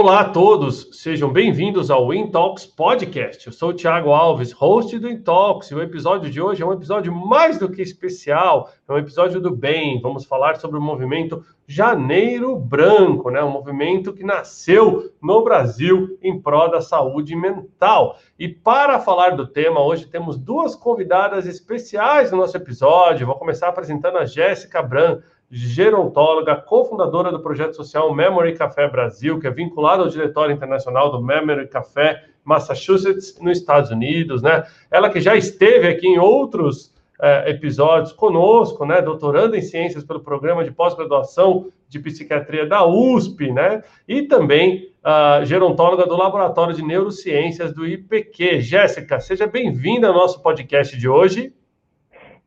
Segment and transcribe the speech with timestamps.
[0.00, 3.46] Olá a todos, sejam bem-vindos ao Intalks Podcast.
[3.46, 6.72] Eu sou o Thiago Alves, host do Intalks, e o episódio de hoje é um
[6.72, 10.00] episódio mais do que especial, é um episódio do bem.
[10.00, 13.44] Vamos falar sobre o movimento Janeiro Branco, né?
[13.44, 18.16] Um movimento que nasceu no Brasil em prol da saúde mental.
[18.38, 23.26] E para falar do tema, hoje temos duas convidadas especiais no nosso episódio.
[23.26, 25.20] Vou começar apresentando a Jéssica Bran
[25.50, 31.20] gerontóloga, cofundadora do projeto social Memory Café Brasil, que é vinculado ao diretório internacional do
[31.20, 34.64] Memory Café Massachusetts, nos Estados Unidos, né?
[34.90, 39.02] Ela que já esteve aqui em outros é, episódios conosco, né?
[39.02, 43.82] Doutorando em ciências pelo programa de pós-graduação de psiquiatria da USP, né?
[44.06, 48.60] E também uh, gerontóloga do Laboratório de Neurociências do IPQ.
[48.60, 51.52] Jéssica, seja bem-vinda ao nosso podcast de hoje.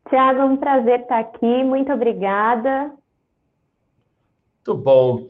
[0.10, 1.64] Tiago, é um prazer estar aqui.
[1.64, 2.92] Muito obrigada.
[4.66, 5.28] Muito bom.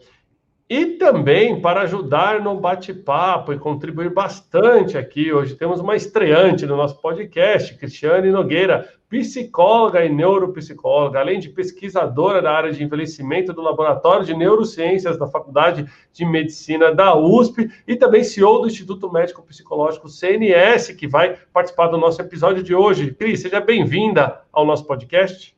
[0.69, 6.77] E também para ajudar no bate-papo e contribuir bastante aqui, hoje temos uma estreante no
[6.77, 13.61] nosso podcast, Cristiane Nogueira, psicóloga e neuropsicóloga, além de pesquisadora da área de envelhecimento do
[13.61, 19.43] Laboratório de Neurociências da Faculdade de Medicina da USP e também CEO do Instituto Médico
[19.43, 23.13] Psicológico CNS, que vai participar do nosso episódio de hoje.
[23.13, 25.55] Cris, seja bem-vinda ao nosso podcast.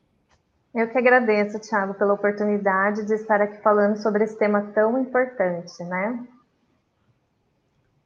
[0.74, 5.82] Eu que agradeço, Thiago, pela oportunidade de estar aqui falando sobre esse tema tão importante,
[5.84, 6.22] né?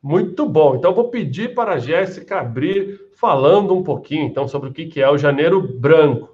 [0.02, 0.76] Muito bom.
[0.76, 5.10] Então, vou pedir para a Jéssica abrir falando um pouquinho, então, sobre o que é
[5.10, 6.30] o Janeiro Branco.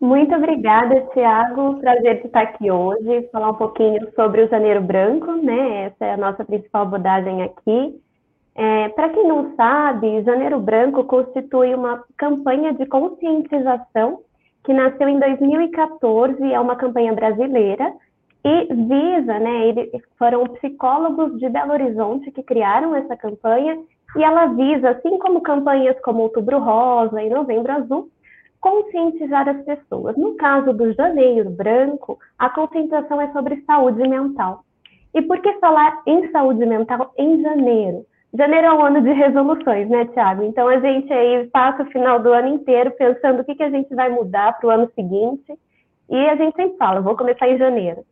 [0.00, 1.80] Muito obrigada, Tiago.
[1.80, 5.86] Prazer estar aqui hoje, falar um pouquinho sobre o Janeiro Branco, né?
[5.86, 7.98] Essa é a nossa principal abordagem aqui.
[8.54, 14.20] É, Para quem não sabe, Janeiro Branco constitui uma campanha de conscientização
[14.64, 17.92] que nasceu em 2014, é uma campanha brasileira,
[18.46, 23.76] e visa, né, eles foram psicólogos de Belo Horizonte que criaram essa campanha,
[24.14, 28.08] e ela visa, assim como campanhas como Outubro Rosa e Novembro Azul,
[28.60, 30.16] conscientizar as pessoas.
[30.16, 34.64] No caso do Janeiro Branco, a conscientização é sobre saúde mental.
[35.12, 38.06] E por que falar em saúde mental em janeiro?
[38.32, 40.44] Janeiro é um ano de resoluções, né, Tiago?
[40.44, 43.70] Então a gente aí passa o final do ano inteiro pensando o que, que a
[43.70, 45.52] gente vai mudar para o ano seguinte.
[46.08, 48.04] E a gente sempre fala, vou começar em janeiro.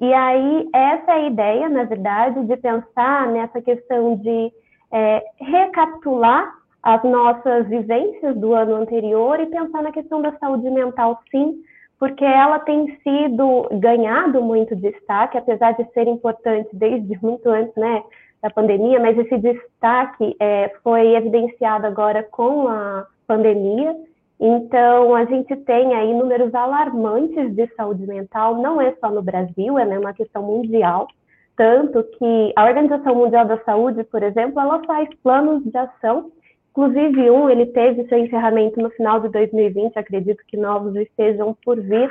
[0.00, 4.52] E aí, essa é a ideia, na verdade, de pensar nessa questão de
[4.92, 11.20] é, recapitular as nossas vivências do ano anterior e pensar na questão da saúde mental,
[11.30, 11.62] sim,
[11.98, 18.02] porque ela tem sido ganhado muito destaque, apesar de ser importante desde muito antes, né,
[18.40, 23.96] da pandemia, mas esse destaque é, foi evidenciado agora com a pandemia.
[24.40, 29.78] Então, a gente tem aí números alarmantes de saúde mental, não é só no Brasil,
[29.78, 31.08] é né, uma questão mundial.
[31.56, 36.30] Tanto que a Organização Mundial da Saúde, por exemplo, ela faz planos de ação.
[36.70, 41.80] Inclusive, um, ele teve seu encerramento no final de 2020, acredito que novos estejam por
[41.80, 42.08] vir,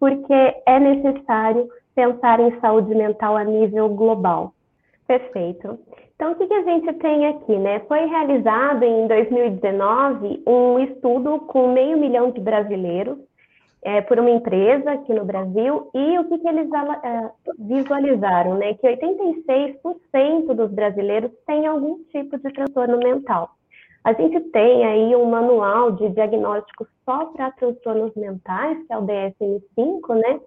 [0.00, 0.32] porque
[0.64, 4.54] é necessário pensar em saúde mental a nível global.
[5.06, 5.78] Perfeito.
[6.18, 7.78] Então, o que, que a gente tem aqui, né?
[7.86, 13.18] Foi realizado em 2019 um estudo com meio milhão de brasileiros
[13.82, 18.74] é, por uma empresa aqui no Brasil e o que, que eles é, visualizaram, né?
[18.74, 23.50] Que 86% dos brasileiros têm algum tipo de transtorno mental.
[24.02, 29.06] A gente tem aí um manual de diagnóstico só para transtornos mentais, que é o
[29.06, 30.40] DSM-5, né?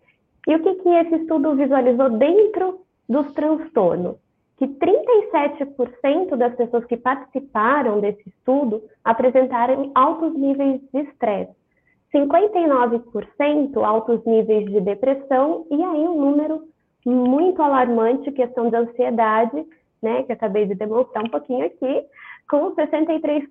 [0.50, 4.21] E o que, que esse estudo visualizou dentro dos transtornos?
[4.62, 11.52] Que 37% das pessoas que participaram desse estudo apresentaram altos níveis de estresse,
[12.14, 16.62] 59% altos níveis de depressão e aí um número
[17.04, 19.66] muito alarmante, questão de ansiedade,
[20.00, 22.06] né, que acabei de demonstrar um pouquinho aqui,
[22.48, 23.48] com 63%.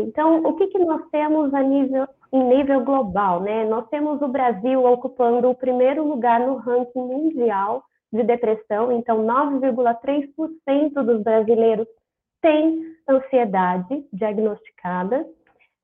[0.00, 3.40] Então, o que, que nós temos a nível, em nível global?
[3.40, 3.64] Né?
[3.64, 11.02] Nós temos o Brasil ocupando o primeiro lugar no ranking mundial de depressão, então 9,3%
[11.02, 11.86] dos brasileiros
[12.40, 15.26] têm ansiedade diagnosticada,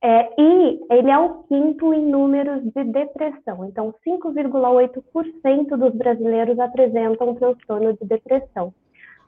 [0.05, 7.35] é, e ele é o quinto em números de depressão, então 5,8% dos brasileiros apresentam
[7.37, 8.75] transtorno de depressão.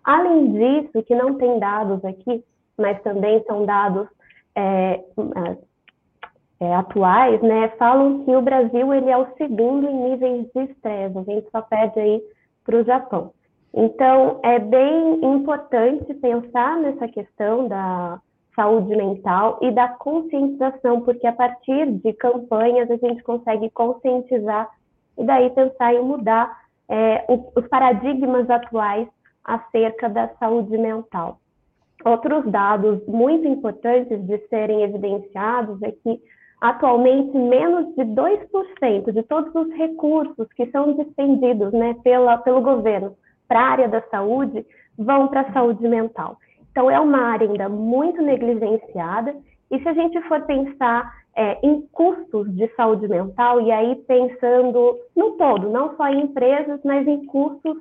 [0.03, 2.45] Além disso, que não tem dados aqui,
[2.77, 4.09] mas também são dados
[4.57, 5.01] é,
[6.61, 11.19] é, atuais, né, falam que o Brasil ele é o segundo em níveis de estresse,
[11.19, 12.23] a gente só perde aí
[12.65, 13.33] para o Japão.
[13.73, 18.21] Então, é bem importante pensar nessa questão da
[18.55, 24.71] saúde mental e da conscientização, porque a partir de campanhas a gente consegue conscientizar
[25.19, 26.57] e daí pensar em mudar
[26.89, 29.09] é, os paradigmas atuais
[29.45, 31.39] acerca da saúde mental.
[32.05, 36.21] Outros dados muito importantes de serem evidenciados é que
[36.61, 43.17] atualmente menos de 2% de todos os recursos que são dispendidos né, pela, pelo governo
[43.47, 44.65] para a área da saúde
[44.99, 46.39] vão para a saúde mental.
[46.71, 49.35] Então, é uma área ainda muito negligenciada,
[49.71, 54.99] e se a gente for pensar é, em custos de saúde mental, e aí pensando
[55.17, 57.77] no todo, não só em empresas, mas em custos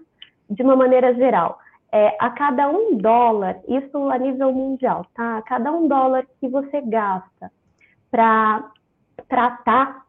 [0.50, 1.58] de uma maneira geral.
[1.92, 5.38] É, a cada um dólar, isso a nível mundial, tá?
[5.38, 7.52] A cada um dólar que você gasta
[8.14, 8.70] para
[9.28, 10.06] tratar,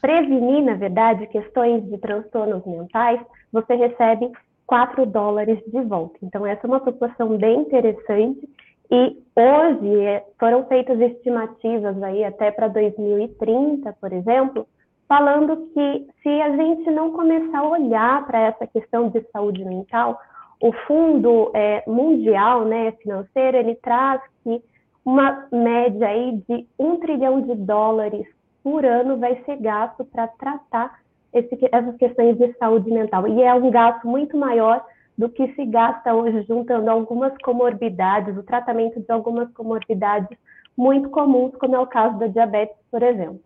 [0.00, 3.20] prevenir, na verdade, questões de transtornos mentais,
[3.52, 4.30] você recebe
[4.64, 6.16] 4 dólares de volta.
[6.22, 8.48] Então, essa é uma proporção bem interessante.
[8.92, 14.64] E hoje é, foram feitas estimativas aí até para 2030, por exemplo,
[15.08, 20.16] falando que se a gente não começar a olhar para essa questão de saúde mental,
[20.62, 24.62] o Fundo é, Mundial né, Financeiro, ele traz que
[25.04, 28.26] uma média aí de um trilhão de dólares
[28.62, 31.00] por ano vai ser gasto para tratar
[31.32, 33.26] esse, essas questões de saúde mental.
[33.26, 34.84] E é um gasto muito maior
[35.16, 40.36] do que se gasta hoje juntando algumas comorbidades, o tratamento de algumas comorbidades
[40.76, 43.40] muito comuns, como é o caso da diabetes, por exemplo.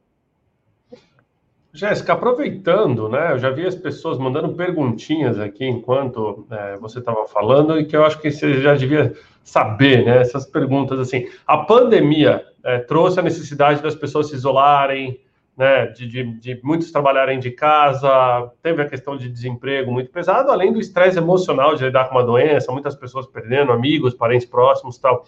[1.74, 3.32] Jéssica, aproveitando, né?
[3.32, 7.96] Eu já vi as pessoas mandando perguntinhas aqui enquanto é, você estava falando e que
[7.96, 10.18] eu acho que você já devia saber, né?
[10.18, 11.26] Essas perguntas assim.
[11.46, 15.18] A pandemia é, trouxe a necessidade das pessoas se isolarem,
[15.56, 15.86] né?
[15.86, 20.74] De, de, de, muitos trabalharem de casa, teve a questão de desemprego muito pesado, além
[20.74, 25.24] do estresse emocional de lidar com uma doença, muitas pessoas perdendo amigos, parentes próximos, tal.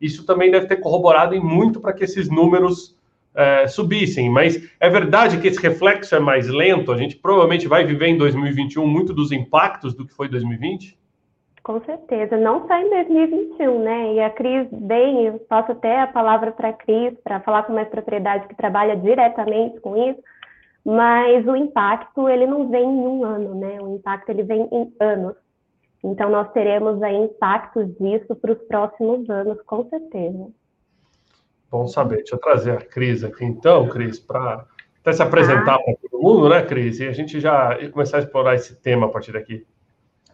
[0.00, 2.96] Isso também deve ter corroborado em muito para que esses números
[3.34, 6.92] é, subissem, mas é verdade que esse reflexo é mais lento.
[6.92, 10.98] A gente provavelmente vai viver em 2021 muito dos impactos do que foi 2020?
[11.62, 14.14] Com certeza, não só em 2021, né?
[14.14, 17.72] E a Cris, bem, eu passo até a palavra para a Cris, para falar com
[17.72, 20.20] mais propriedade que trabalha diretamente com isso,
[20.84, 23.80] mas o impacto, ele não vem em um ano, né?
[23.80, 25.36] O impacto, ele vem em anos.
[26.02, 30.48] Então, nós teremos aí impactos disso para os próximos anos, com certeza.
[31.72, 32.16] Bom saber.
[32.16, 34.66] Deixa eu trazer a Cris aqui, então, Cris, para
[35.00, 35.78] até se apresentar ah.
[35.82, 37.00] para todo mundo, né, Cris?
[37.00, 39.66] E a gente já começar a explorar esse tema a partir daqui.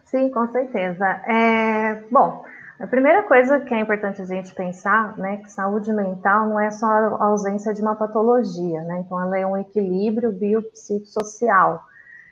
[0.03, 1.05] Sim, com certeza.
[1.25, 2.43] É, bom,
[2.77, 6.71] a primeira coisa que é importante a gente pensar, né, que saúde mental não é
[6.71, 9.01] só a ausência de uma patologia, né?
[9.05, 11.85] Então, ela é um equilíbrio biopsicossocial.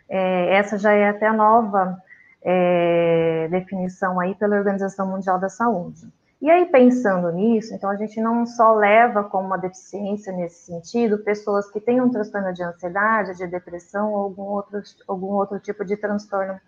[0.09, 1.97] É, essa já é até a nova
[2.43, 6.11] é, definição aí pela Organização Mundial da Saúde.
[6.39, 11.17] E aí, pensando nisso, então a gente não só leva como uma deficiência nesse sentido
[11.17, 15.83] pessoas que têm um transtorno de ansiedade, de depressão ou algum outro, algum outro tipo
[15.83, 16.59] de transtorno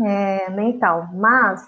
[0.00, 1.66] é, mental, mas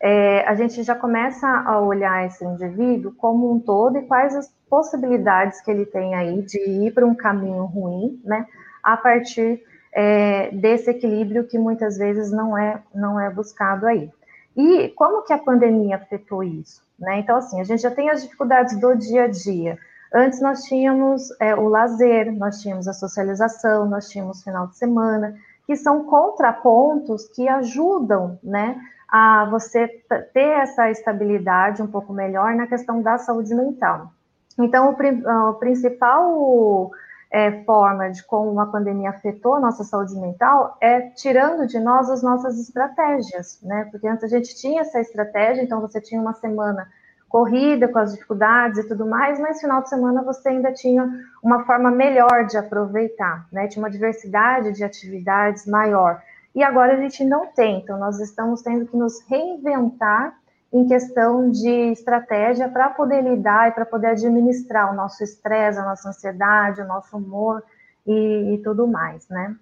[0.00, 4.54] é, a gente já começa a olhar esse indivíduo como um todo e quais as
[4.70, 8.46] possibilidades que ele tem aí de ir para um caminho ruim, né,
[8.82, 9.60] a partir
[9.92, 14.10] é, desse equilíbrio que muitas vezes não é, não é buscado aí.
[14.56, 16.82] E como que a pandemia afetou isso?
[16.98, 17.20] Né?
[17.20, 19.78] Então, assim, a gente já tem as dificuldades do dia a dia.
[20.12, 25.34] Antes nós tínhamos é, o lazer, nós tínhamos a socialização, nós tínhamos final de semana,
[25.66, 29.88] que são contrapontos que ajudam, né, a você
[30.32, 34.12] ter essa estabilidade um pouco melhor na questão da saúde mental.
[34.58, 36.90] Então, o, o principal
[37.34, 42.08] é, forma de como a pandemia afetou a nossa saúde mental é tirando de nós
[42.08, 43.88] as nossas estratégias, né?
[43.90, 46.86] Porque antes a gente tinha essa estratégia, então você tinha uma semana
[47.28, 51.10] corrida com as dificuldades e tudo mais, mas final de semana você ainda tinha
[51.42, 53.66] uma forma melhor de aproveitar, né?
[53.66, 56.22] Tinha uma diversidade de atividades maior.
[56.54, 60.38] E agora a gente não tem, então nós estamos tendo que nos reinventar
[60.74, 65.84] em questão de estratégia para poder lidar e para poder administrar o nosso estresse, a
[65.84, 67.62] nossa ansiedade, o nosso humor
[68.04, 69.54] e, e, tudo mais, né?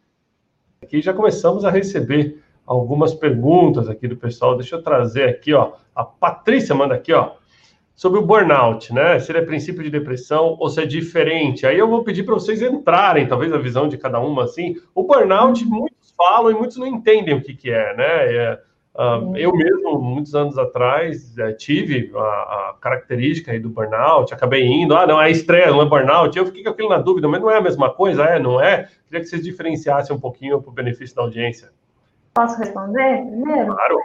[0.82, 4.56] Aqui já começamos a receber algumas perguntas aqui do pessoal.
[4.56, 5.74] Deixa eu trazer aqui, ó.
[5.94, 7.32] A Patrícia manda aqui, ó,
[7.94, 9.20] sobre o burnout, né?
[9.20, 11.66] Se ele é princípio de depressão ou se é diferente.
[11.66, 14.76] Aí eu vou pedir para vocês entrarem, talvez a visão de cada uma assim.
[14.94, 18.34] O burnout, muitos falam e muitos não entendem o que, que é, né?
[18.34, 18.60] É,
[18.94, 24.66] Uh, eu mesmo, muitos anos atrás, é, tive a, a, característica aí do burnout, acabei
[24.66, 27.40] indo, ah, não, é estresse, não é burnout, eu fiquei com aquilo na dúvida, mas
[27.40, 28.88] não é a mesma coisa, é, não é?
[29.06, 31.70] Queria que vocês diferenciassem um pouquinho para o benefício da audiência.
[32.34, 33.74] Posso responder primeiro?
[33.74, 33.98] Claro.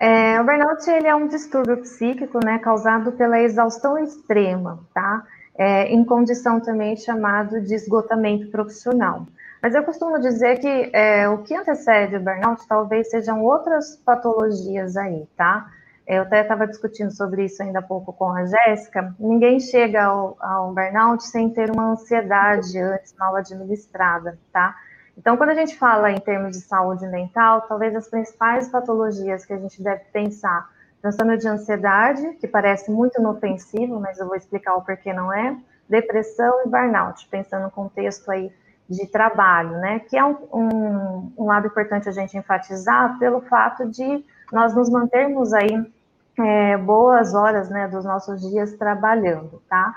[0.00, 5.24] É, o burnout, ele é um distúrbio psíquico, né, causado pela exaustão extrema, tá?
[5.58, 9.26] é, em condição também chamado de esgotamento profissional.
[9.62, 14.96] Mas eu costumo dizer que é, o que antecede o burnout talvez sejam outras patologias
[14.96, 15.68] aí, tá?
[16.06, 19.14] Eu até estava discutindo sobre isso ainda há pouco com a Jéssica.
[19.18, 24.74] Ninguém chega ao, ao burnout sem ter uma ansiedade antes mal administrada, tá?
[25.18, 29.52] Então, quando a gente fala em termos de saúde mental, talvez as principais patologias que
[29.52, 30.70] a gente deve pensar,
[31.02, 35.56] transtorno de ansiedade, que parece muito inofensivo, mas eu vou explicar o porquê não é,
[35.88, 38.52] depressão e burnout, pensando no contexto aí
[38.88, 39.98] de trabalho, né?
[40.00, 44.88] Que é um, um, um, lado importante a gente enfatizar pelo fato de nós nos
[44.88, 45.92] mantermos aí
[46.38, 49.94] é, boas horas, né, dos nossos dias trabalhando, tá?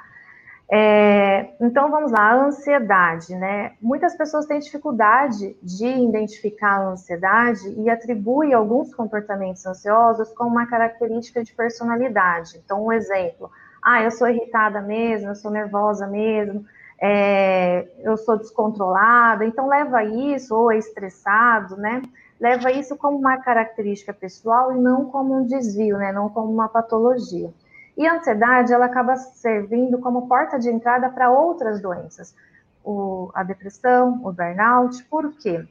[0.74, 3.74] É, então vamos lá, a ansiedade, né?
[3.82, 10.66] Muitas pessoas têm dificuldade de identificar a ansiedade e atribuem alguns comportamentos ansiosos como uma
[10.66, 12.58] característica de personalidade.
[12.64, 13.52] Então, um exemplo:
[13.84, 16.66] ah, eu sou irritada mesmo, eu sou nervosa mesmo,
[17.02, 22.04] é, eu sou descontrolada, então leva isso, ou é estressado, né?
[22.40, 26.12] Leva isso como uma característica pessoal e não como um desvio, né?
[26.12, 27.52] Não como uma patologia.
[27.98, 32.36] E a ansiedade, ela acaba servindo como porta de entrada para outras doenças.
[32.84, 35.68] O, a depressão, o burnout, por quê?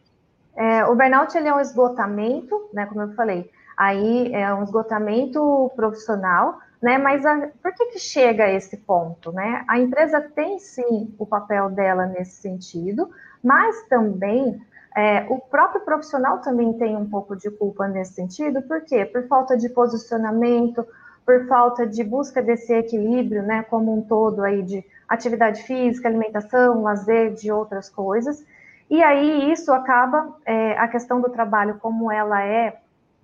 [0.56, 2.86] É, o burnout, ele é um esgotamento, né?
[2.86, 6.98] Como eu falei, aí é um esgotamento profissional, né?
[6.98, 9.64] Mas a, por que, que chega a esse ponto, né?
[9.68, 13.10] A empresa tem sim o papel dela nesse sentido,
[13.42, 14.60] mas também
[14.96, 19.04] é, o próprio profissional também tem um pouco de culpa nesse sentido, por quê?
[19.04, 20.84] Por falta de posicionamento,
[21.24, 26.82] por falta de busca desse equilíbrio, né, como um todo aí de atividade física, alimentação,
[26.82, 28.44] lazer, de outras coisas.
[28.88, 32.80] E aí isso acaba, é, a questão do trabalho, como ela é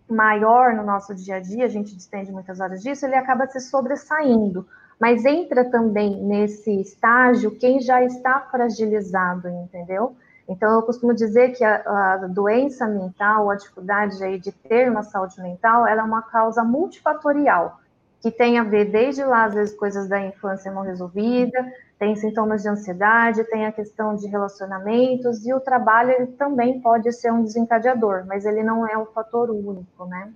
[0.08, 3.60] maior no nosso dia a dia, a gente despende muitas horas disso, ele acaba se
[3.60, 4.66] sobressaindo.
[4.98, 10.16] Mas entra também nesse estágio quem já está fragilizado, entendeu?
[10.48, 15.02] Então, eu costumo dizer que a, a, doença mental, a dificuldade aí de ter uma
[15.02, 17.80] saúde mental, ela é uma causa multifatorial,
[18.20, 21.64] que tem a ver desde lá, às vezes, coisas da infância não resolvida,
[21.98, 27.10] tem sintomas de ansiedade, tem a questão de relacionamentos, e o trabalho ele também pode
[27.12, 30.32] ser um desencadeador, mas ele não é um fator único, né?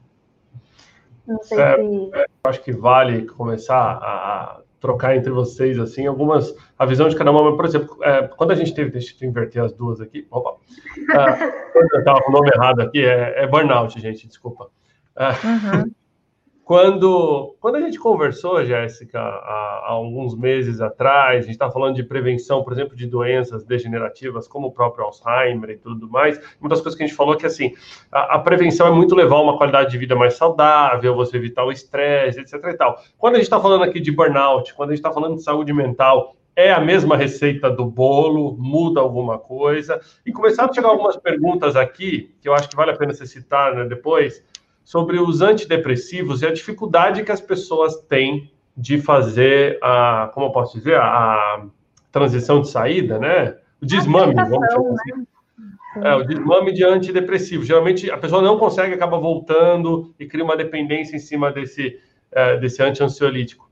[1.26, 2.10] Não sei é, se...
[2.14, 7.30] É, acho que vale começar a trocar entre vocês, assim, algumas, a visão de cada
[7.30, 10.56] uma, por exemplo, é, quando a gente teve, deixa eu inverter as duas aqui, opa,
[10.96, 11.44] é,
[11.92, 14.70] eu estava com o nome errado aqui, é, é burnout, gente, desculpa.
[15.16, 15.92] É, uhum.
[16.70, 21.96] Quando, quando a gente conversou, Jéssica, há, há, alguns meses atrás, a gente estava falando
[21.96, 26.40] de prevenção, por exemplo, de doenças degenerativas, como o próprio Alzheimer e tudo mais.
[26.60, 27.74] Uma das coisas que a gente falou é que assim,
[28.12, 31.72] a, a prevenção é muito levar uma qualidade de vida mais saudável, você evitar o
[31.72, 32.54] estresse, etc.
[32.66, 33.02] E tal.
[33.18, 35.72] Quando a gente está falando aqui de burnout, quando a gente está falando de saúde
[35.72, 40.00] mental, é a mesma receita do bolo, muda alguma coisa.
[40.24, 43.26] E começaram a chegar algumas perguntas aqui, que eu acho que vale a pena você
[43.26, 44.40] citar né, depois
[44.90, 50.50] sobre os antidepressivos e a dificuldade que as pessoas têm de fazer a, como eu
[50.50, 51.64] posso dizer, a,
[52.10, 53.56] transição de saída, né?
[53.80, 55.12] O desmame, vamos chamar assim.
[55.94, 56.10] Né?
[56.10, 57.62] É, o desmame de antidepressivo.
[57.62, 61.96] Geralmente a pessoa não consegue, acaba voltando e cria uma dependência em cima desse,
[62.32, 63.70] é, desse anti-ansiolítico.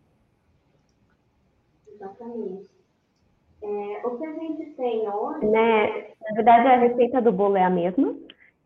[1.93, 2.71] Exatamente.
[3.61, 5.47] É, o que a gente tem hoje.
[5.47, 8.15] Né, na verdade, a receita do bolo é a mesma.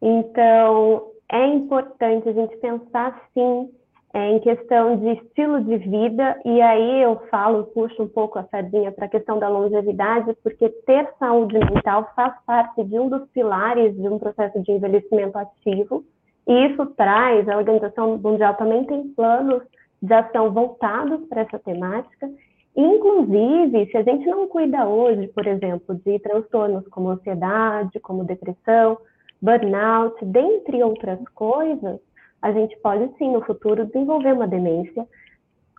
[0.02, 3.70] Então, é importante a gente pensar, sim,
[4.14, 8.92] em questão de estilo de vida, e aí eu falo, puxo um pouco a sardinha
[8.92, 13.96] para a questão da longevidade, porque ter saúde mental faz parte de um dos pilares
[13.96, 16.04] de um processo de envelhecimento ativo,
[16.46, 19.62] e isso traz, a Organização Mundial também tem planos
[20.02, 22.28] de ação voltados para essa temática,
[22.74, 28.96] Inclusive, se a gente não cuida hoje, por exemplo, de transtornos como ansiedade, como depressão,
[29.42, 32.00] burnout, dentre outras coisas,
[32.40, 35.06] a gente pode sim no futuro desenvolver uma demência,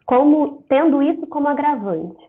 [0.06, 2.22] como tendo isso como agravante.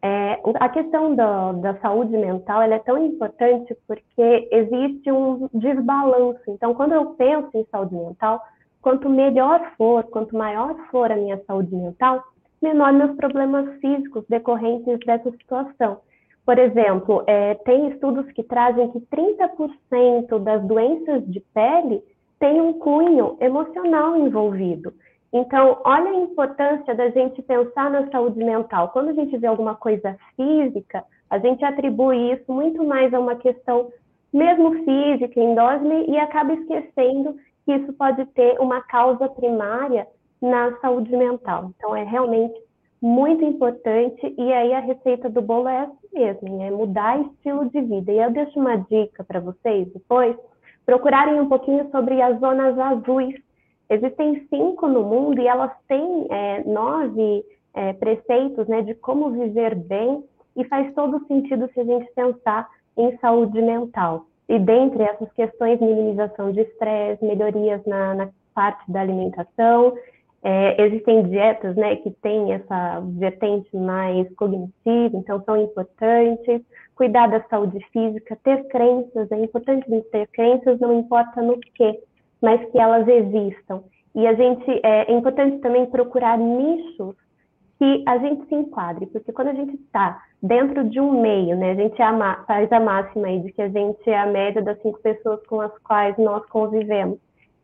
[0.00, 6.40] É, a questão da, da saúde mental é tão importante porque existe um desbalanço.
[6.48, 8.40] Então, quando eu penso em saúde mental,
[8.80, 12.22] quanto melhor for, quanto maior for a minha saúde mental,
[12.62, 16.00] menor meus problemas físicos decorrentes dessa situação.
[16.48, 22.02] Por exemplo, é, tem estudos que trazem que 30% das doenças de pele
[22.40, 24.94] têm um cunho emocional envolvido.
[25.30, 28.88] Então, olha a importância da gente pensar na saúde mental.
[28.94, 33.34] Quando a gente vê alguma coisa física, a gente atribui isso muito mais a uma
[33.36, 33.92] questão
[34.32, 37.36] mesmo física, endógena, e acaba esquecendo
[37.66, 40.08] que isso pode ter uma causa primária
[40.40, 41.72] na saúde mental.
[41.76, 42.58] Então, é realmente
[43.00, 47.80] muito importante, e aí a receita do bolo é essa mesmo, é mudar estilo de
[47.80, 48.12] vida.
[48.12, 50.36] E eu deixo uma dica para vocês depois,
[50.84, 53.34] procurarem um pouquinho sobre as zonas azuis.
[53.88, 59.74] Existem cinco no mundo e elas têm é, nove é, preceitos né, de como viver
[59.74, 60.24] bem,
[60.56, 64.26] e faz todo sentido se a gente pensar em saúde mental.
[64.48, 69.94] E dentre essas questões, minimização de estresse, melhorias na, na parte da alimentação,
[70.42, 76.62] é, existem dietas né, que têm essa vertente mais cognitiva, então são importantes.
[76.94, 82.00] Cuidar da saúde física, ter crenças, é importante ter crenças, não importa no que,
[82.42, 83.82] mas que elas existam.
[84.14, 87.14] E a gente é, é importante também procurar nichos
[87.78, 91.70] que a gente se enquadre, porque quando a gente está dentro de um meio, né,
[91.70, 94.80] a gente é faz a máxima aí de que a gente é a média das
[94.82, 97.18] cinco pessoas com as quais nós convivemos.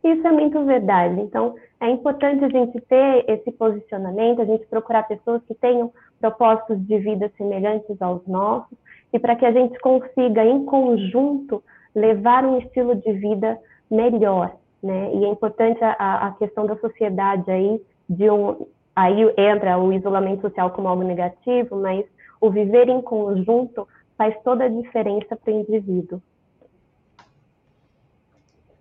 [0.05, 1.19] Isso é muito verdade.
[1.19, 6.79] Então, é importante a gente ter esse posicionamento, a gente procurar pessoas que tenham propósitos
[6.87, 8.77] de vida semelhantes aos nossos,
[9.13, 13.59] e para que a gente consiga, em conjunto, levar um estilo de vida
[13.91, 14.55] melhor.
[14.83, 15.11] Né?
[15.15, 20.43] E é importante a, a questão da sociedade aí, de um, aí entra o isolamento
[20.43, 22.05] social como algo negativo, mas
[22.41, 26.21] o viver em conjunto faz toda a diferença para o indivíduo.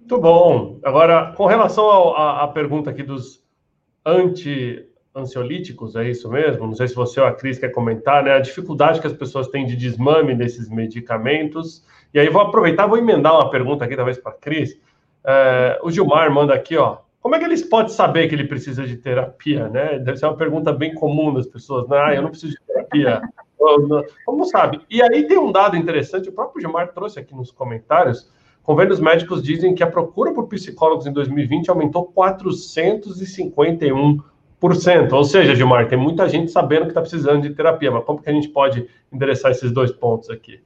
[0.03, 0.79] Muito bom.
[0.83, 3.41] Agora, com relação à pergunta aqui dos
[4.05, 6.67] anti-ansiolíticos, é isso mesmo?
[6.67, 8.33] Não sei se você ou a Cris quer comentar, né?
[8.33, 11.85] A dificuldade que as pessoas têm de desmame desses medicamentos.
[12.13, 14.77] E aí vou aproveitar, vou emendar uma pergunta aqui, talvez para a Cris.
[15.23, 16.97] É, o Gilmar manda aqui, ó.
[17.21, 19.99] Como é que eles podem saber que ele precisa de terapia, né?
[19.99, 21.97] Deve ser uma pergunta bem comum das pessoas, né?
[21.97, 23.21] Ah, eu não preciso de terapia.
[24.25, 24.81] Como sabe?
[24.89, 28.29] E aí tem um dado interessante, o próprio Gilmar trouxe aqui nos comentários,
[28.63, 35.11] Convênios médicos dizem que a procura por psicólogos em 2020 aumentou 451%.
[35.11, 38.29] Ou seja, Gilmar, tem muita gente sabendo que está precisando de terapia, mas como que
[38.29, 40.63] a gente pode endereçar esses dois pontos aqui?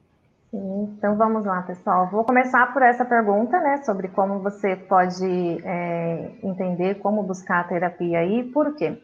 [0.51, 2.07] Sim, então vamos lá, pessoal.
[2.11, 7.63] Vou começar por essa pergunta, né, sobre como você pode é, entender como buscar a
[7.63, 8.95] terapia aí, por quê?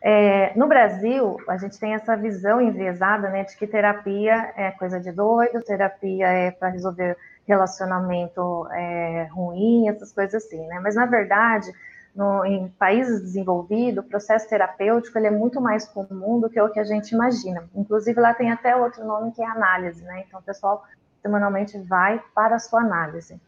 [0.00, 5.00] É, no Brasil, a gente tem essa visão enviesada, né, de que terapia é coisa
[5.00, 7.16] de doido, terapia é para resolver
[7.48, 10.78] relacionamento é, ruim, essas coisas assim, né?
[10.80, 11.72] Mas na verdade,
[12.14, 16.68] no, em países desenvolvidos, o processo terapêutico ele é muito mais comum do que o
[16.68, 17.64] que a gente imagina.
[17.74, 20.24] Inclusive lá tem até outro nome que é análise, né?
[20.26, 20.84] Então o pessoal
[21.22, 23.40] semanalmente vai para a sua análise.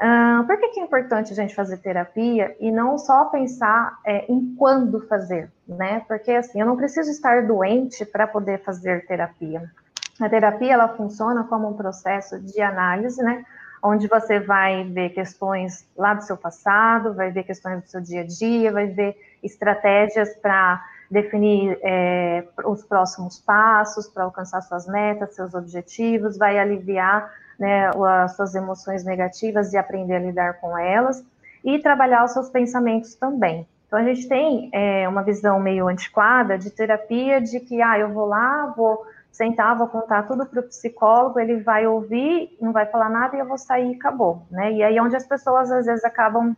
[0.00, 4.30] Uh, por que, que, é importante a gente fazer terapia e não só pensar é,
[4.30, 6.04] em quando fazer, né?
[6.06, 9.68] Porque assim, eu não preciso estar doente para poder fazer terapia.
[10.20, 13.44] A terapia ela funciona como um processo de análise, né?
[13.82, 18.22] Onde você vai ver questões lá do seu passado, vai ver questões do seu dia
[18.22, 25.34] a dia, vai ver estratégias para definir é, os próximos passos, para alcançar suas metas,
[25.34, 27.90] seus objetivos, vai aliviar né,
[28.24, 31.24] as suas emoções negativas e aprender a lidar com elas,
[31.64, 33.66] e trabalhar os seus pensamentos também.
[33.86, 38.12] Então, a gente tem é, uma visão meio antiquada de terapia, de que, ah, eu
[38.12, 39.04] vou lá, vou
[39.38, 43.38] sentar, vou contar tudo para o psicólogo, ele vai ouvir, não vai falar nada e
[43.38, 44.72] eu vou sair e acabou, né?
[44.72, 46.56] E aí é onde as pessoas às vezes acabam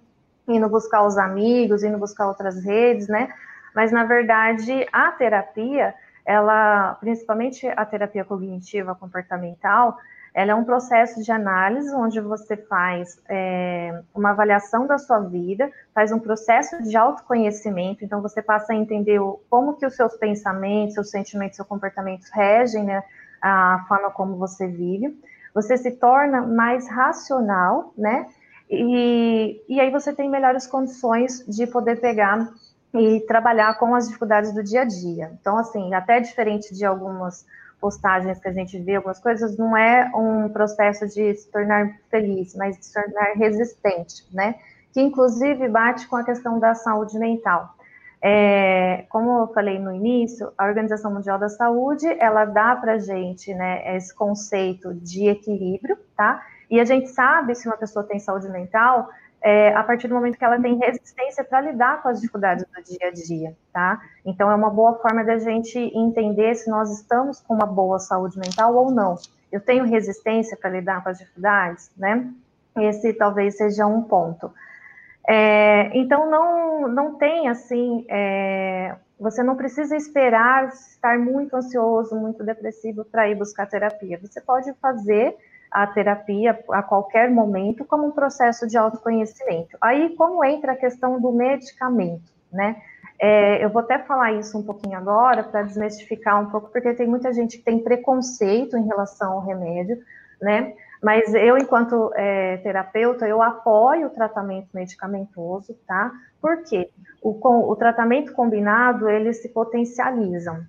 [0.49, 3.29] indo buscar os amigos, indo buscar outras redes, né?
[3.75, 9.99] Mas na verdade a terapia, ela, principalmente a terapia cognitiva comportamental,
[10.35, 15.71] ela é um processo de análise onde você faz é, uma avaliação da sua vida,
[15.95, 20.17] faz um processo de autoconhecimento, então você passa a entender o, como que os seus
[20.17, 23.03] pensamentos, seus sentimentos, seus comportamentos regem né,
[23.43, 25.19] a forma como você vive.
[25.53, 28.27] Você se torna mais racional, né?
[28.71, 32.49] E, e aí você tem melhores condições de poder pegar
[32.95, 35.33] e trabalhar com as dificuldades do dia a dia.
[35.41, 37.45] Então, assim, até diferente de algumas
[37.81, 42.55] postagens que a gente vê, algumas coisas, não é um processo de se tornar feliz,
[42.55, 44.57] mas de se tornar resistente, né?
[44.93, 47.75] Que inclusive bate com a questão da saúde mental.
[48.23, 53.55] É, como eu falei no início, a Organização Mundial da Saúde, ela dá para gente,
[53.55, 56.45] né, esse conceito de equilíbrio, tá?
[56.71, 59.09] E a gente sabe se uma pessoa tem saúde mental
[59.43, 62.83] é, a partir do momento que ela tem resistência para lidar com as dificuldades do
[62.83, 64.01] dia a dia, tá?
[64.25, 68.39] Então, é uma boa forma da gente entender se nós estamos com uma boa saúde
[68.39, 69.17] mental ou não.
[69.51, 72.31] Eu tenho resistência para lidar com as dificuldades, né?
[72.79, 74.53] Esse talvez seja um ponto.
[75.27, 82.45] É, então, não, não tem, assim, é, você não precisa esperar estar muito ansioso, muito
[82.45, 84.19] depressivo para ir buscar terapia.
[84.23, 85.37] Você pode fazer
[85.71, 89.77] a terapia a qualquer momento como um processo de autoconhecimento.
[89.81, 92.77] Aí, como entra a questão do medicamento, né?
[93.23, 97.07] É, eu vou até falar isso um pouquinho agora para desmistificar um pouco, porque tem
[97.07, 99.99] muita gente que tem preconceito em relação ao remédio,
[100.41, 100.73] né?
[101.03, 106.11] Mas eu, enquanto é, terapeuta, eu apoio o tratamento medicamentoso, tá?
[106.41, 106.91] Por quê?
[107.23, 107.37] O,
[107.71, 110.63] o tratamento combinado, eles se potencializam.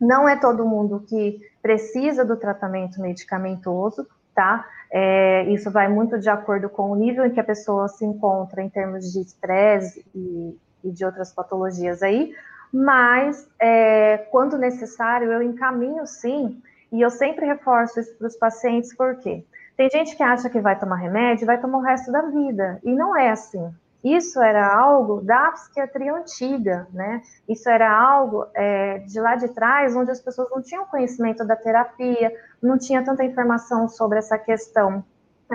[0.00, 4.68] Não é todo mundo que precisa do tratamento medicamentoso, tá?
[4.92, 8.62] É, isso vai muito de acordo com o nível em que a pessoa se encontra
[8.62, 12.32] em termos de estresse e, e, de outras patologias aí,
[12.72, 18.94] mas é, quando necessário eu encaminho sim, e eu sempre reforço isso para os pacientes,
[18.94, 19.44] por quê?
[19.76, 22.78] Tem gente que acha que vai tomar remédio e vai tomar o resto da vida,
[22.84, 23.74] e não é assim.
[24.04, 27.22] Isso era algo da psiquiatria antiga, né?
[27.48, 31.56] Isso era algo é, de lá de trás, onde as pessoas não tinham conhecimento da
[31.56, 35.04] terapia, não tinha tanta informação sobre essa questão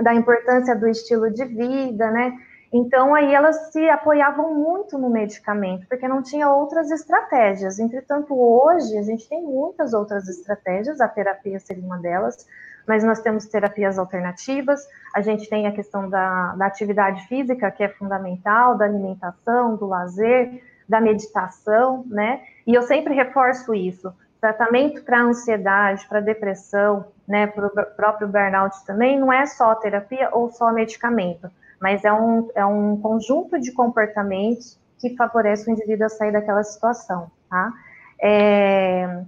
[0.04, 2.38] da importância do estilo de vida, né?
[2.74, 7.80] Então, aí elas se apoiavam muito no medicamento, porque não tinha outras estratégias.
[7.80, 12.48] Entretanto, hoje a gente tem muitas outras estratégias, a terapia seria uma delas,
[12.88, 17.84] mas nós temos terapias alternativas, a gente tem a questão da, da atividade física, que
[17.84, 22.42] é fundamental, da alimentação, do lazer, da meditação, né?
[22.66, 24.14] E eu sempre reforço isso.
[24.42, 30.30] Tratamento para ansiedade, para depressão, né, para o próprio burnout também, não é só terapia
[30.32, 31.48] ou só medicamento,
[31.80, 36.64] mas é um, é um conjunto de comportamentos que favorece o indivíduo a sair daquela
[36.64, 37.72] situação, tá?
[38.20, 39.24] É,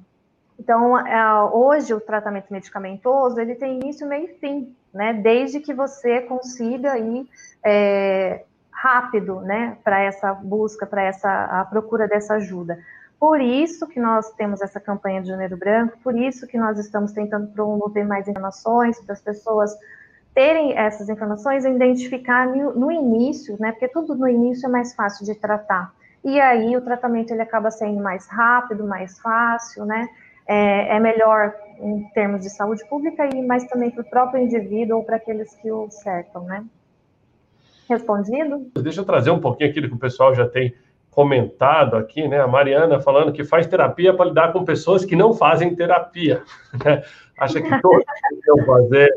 [0.60, 5.14] então, é, hoje o tratamento medicamentoso ele tem início, meio e fim, né?
[5.14, 7.28] Desde que você consiga ir
[7.64, 12.78] é, rápido, né, para essa busca, para essa a procura dessa ajuda.
[13.24, 17.14] Por isso que nós temos essa campanha de Janeiro Branco, por isso que nós estamos
[17.14, 19.74] tentando promover mais informações para as pessoas
[20.36, 23.72] terem essas informações e identificar no, início, né?
[23.72, 25.94] Porque tudo no início é mais fácil de tratar.
[26.22, 30.10] E aí o tratamento ele acaba sendo mais rápido, mais fácil, né?
[30.46, 34.98] é, é melhor em termos de saúde pública e mais também para o próprio indivíduo
[34.98, 36.66] ou para aqueles que o cercam, né?
[37.90, 38.70] Respondido?
[38.82, 40.74] Deixa eu trazer um pouquinho aquilo que o pessoal já tem
[41.14, 42.40] comentado aqui, né?
[42.40, 46.44] A Mariana falando que faz terapia para lidar com pessoas que não fazem terapia.
[46.84, 47.04] Né?
[47.38, 49.10] Acha que todos precisam fazer.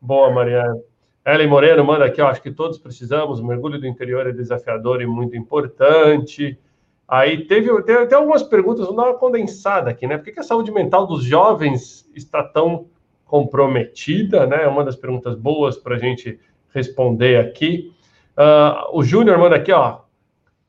[0.00, 0.78] Boa, Mariana.
[1.24, 3.38] Ellen Moreno manda aqui, eu acho que todos precisamos.
[3.38, 6.58] O mergulho do interior é desafiador e muito importante.
[7.06, 10.16] Aí teve, teve até algumas perguntas, vou dar uma condensada aqui, né?
[10.16, 12.86] Por que, que a saúde mental dos jovens está tão
[13.24, 14.64] comprometida, né?
[14.64, 16.40] É uma das perguntas boas para a gente
[16.74, 17.92] responder aqui.
[18.36, 20.00] Uh, o Júnior manda aqui, ó.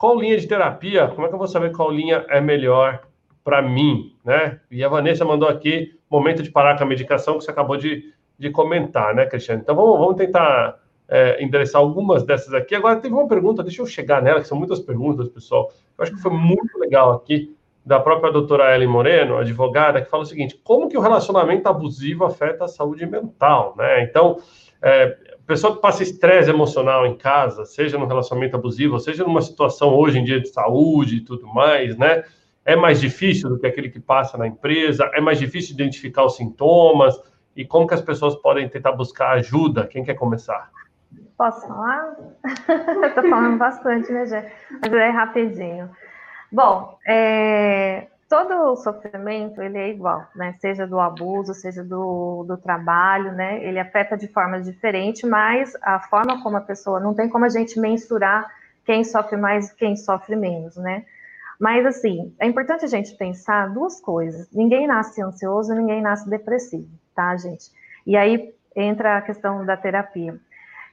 [0.03, 1.07] Qual linha de terapia?
[1.07, 3.03] Como é que eu vou saber qual linha é melhor
[3.41, 4.59] para mim, né?
[4.69, 8.13] E a Vanessa mandou aqui, momento de parar com a medicação que você acabou de,
[8.37, 9.61] de comentar, né, Cristiano?
[9.61, 12.75] Então vamos, vamos tentar é, endereçar algumas dessas aqui.
[12.75, 15.71] Agora, teve uma pergunta, deixa eu chegar nela, que são muitas perguntas, pessoal.
[15.97, 20.23] Eu acho que foi muito legal aqui, da própria doutora Ellen Moreno, advogada, que fala
[20.23, 24.03] o seguinte: como que o relacionamento abusivo afeta a saúde mental, né?
[24.03, 24.37] Então,
[24.81, 29.89] é, pessoa que passa estresse emocional em casa, seja no relacionamento abusivo, seja numa situação
[29.93, 32.23] hoje em dia de saúde e tudo mais, né?
[32.65, 36.38] É mais difícil do que aquele que passa na empresa, é mais difícil identificar os
[36.38, 37.19] sintomas
[37.56, 39.86] e como que as pessoas podem tentar buscar ajuda.
[39.86, 40.71] Quem quer começar?
[41.38, 42.15] Posso falar?
[43.06, 44.49] Estou falando bastante, né, Gê?
[44.82, 45.89] Mas é rapidinho.
[46.51, 50.55] Bom, é, todo sofrimento, ele é igual, né?
[50.59, 53.63] Seja do abuso, seja do, do trabalho, né?
[53.63, 56.99] Ele afeta de forma diferente, mas a forma como a pessoa...
[56.99, 58.51] Não tem como a gente mensurar
[58.85, 61.05] quem sofre mais e quem sofre menos, né?
[61.59, 64.49] Mas, assim, é importante a gente pensar duas coisas.
[64.51, 67.69] Ninguém nasce ansioso, ninguém nasce depressivo, tá, gente?
[68.03, 70.39] E aí entra a questão da terapia.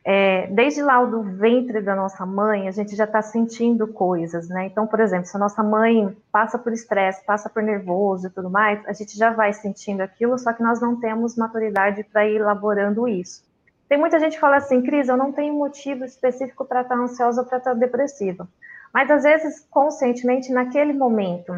[0.03, 4.67] É, desde lá do ventre da nossa mãe, a gente já está sentindo coisas, né?
[4.67, 8.49] Então, por exemplo, se a nossa mãe passa por estresse, passa por nervoso e tudo
[8.49, 12.37] mais, a gente já vai sentindo aquilo, só que nós não temos maturidade para ir
[12.37, 13.45] elaborando isso.
[13.89, 17.43] Tem muita gente que fala assim, Cris, eu não tenho motivo específico para estar ansiosa
[17.43, 18.49] ou para estar depressiva.
[18.95, 21.53] Mas às vezes, conscientemente, naquele momento,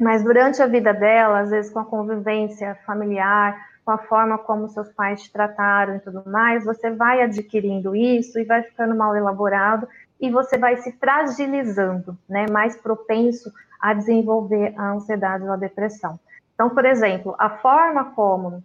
[0.00, 4.68] mas durante a vida dela, às vezes com a convivência familiar, com a forma como
[4.68, 9.14] seus pais te trataram e tudo mais, você vai adquirindo isso e vai ficando mal
[9.14, 9.86] elaborado
[10.20, 13.48] e você vai se fragilizando, né, mais propenso
[13.80, 16.18] a desenvolver a ansiedade ou a depressão.
[16.52, 18.60] Então, por exemplo, a forma como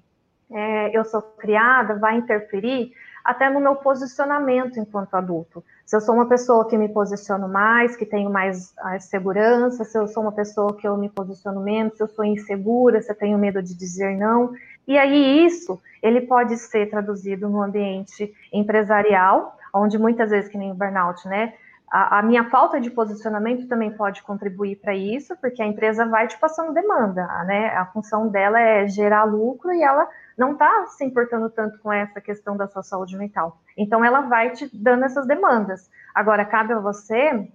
[0.50, 2.92] é, eu sou criada vai interferir
[3.24, 5.64] até no meu posicionamento enquanto adulto.
[5.86, 10.08] Se eu sou uma pessoa que me posiciono mais, que tenho mais segurança, se eu
[10.08, 13.38] sou uma pessoa que eu me posiciono menos, se eu sou insegura, se eu tenho
[13.38, 14.54] medo de dizer não,
[14.88, 20.72] e aí isso, ele pode ser traduzido no ambiente empresarial, onde muitas vezes, que nem
[20.72, 21.54] o burnout, né,
[21.92, 26.26] a, a, minha falta de posicionamento também pode contribuir para isso, porque a empresa vai
[26.26, 27.68] te passando demanda, né?
[27.76, 32.22] A função dela é gerar lucro e ela não está se importando tanto com essa
[32.22, 33.60] questão da sua saúde mental.
[33.78, 35.90] Então, ela vai te dando essas demandas.
[36.16, 37.52] Agora, cabe a você,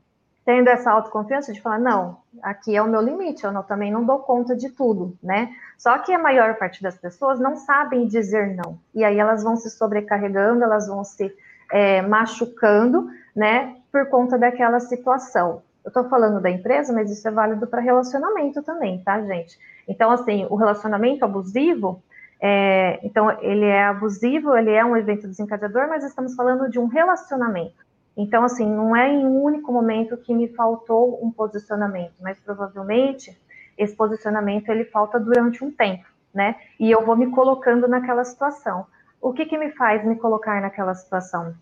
[0.47, 4.07] tendo essa autoconfiança, de falar: não, aqui é o meu limite, eu não, também não
[4.07, 5.51] dou conta de tudo, né?
[5.77, 8.79] Só que a maior parte das pessoas não sabem dizer não.
[8.95, 11.31] E aí elas vão se sobrecarregando, elas vão se
[11.71, 13.77] é, machucando, né?
[13.97, 15.63] por conta daquela situação.
[15.83, 19.59] Eu estou falando da empresa, mas isso é válido para relacionamento também, tá, gente?
[19.89, 22.03] Então, assim, o relacionamento abusivo,
[22.39, 26.87] é, então, ele é abusivo, ele é um evento desencadeador, mas estamos falando de um
[26.87, 27.86] relacionamento.
[28.17, 33.39] Então, assim, não é em um único momento que me faltou um posicionamento, mas provavelmente
[33.77, 36.57] esse posicionamento ele falta durante um tempo, né?
[36.81, 38.87] E eu vou me colocando naquela situação.
[39.21, 41.55] O que, que me faz me colocar naquela situação?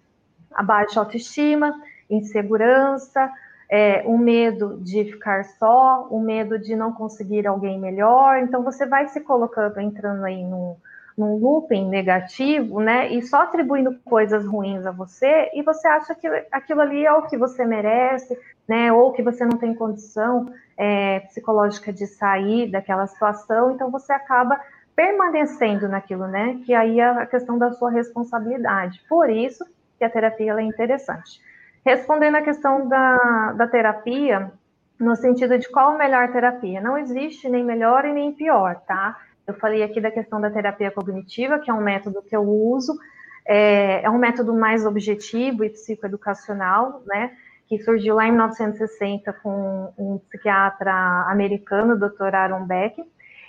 [0.52, 1.74] A baixa autoestima,
[2.08, 3.28] insegurança,
[3.68, 8.38] é, o medo de ficar só, o medo de não conseguir alguém melhor.
[8.38, 10.76] Então, você vai se colocando, entrando aí num,
[11.16, 13.12] num looping negativo, né?
[13.12, 17.22] E só atribuindo coisas ruins a você, e você acha que aquilo ali é o
[17.22, 18.92] que você merece, né?
[18.92, 24.60] Ou que você não tem condição é, psicológica de sair daquela situação, então você acaba
[24.96, 26.60] permanecendo naquilo, né?
[26.64, 29.00] Que aí é a questão da sua responsabilidade.
[29.08, 29.64] Por isso
[29.98, 31.40] que a terapia é interessante.
[31.84, 34.50] Respondendo a questão da, da terapia,
[34.98, 39.16] no sentido de qual a melhor terapia, não existe nem melhor e nem pior, tá?
[39.46, 42.98] Eu falei aqui da questão da terapia cognitiva, que é um método que eu uso,
[43.46, 47.36] é, é um método mais objetivo e psicoeducacional, né?
[47.66, 50.92] Que surgiu lá em 1960 com um psiquiatra
[51.28, 52.34] americano, Dr.
[52.34, 53.02] Aaron Beck,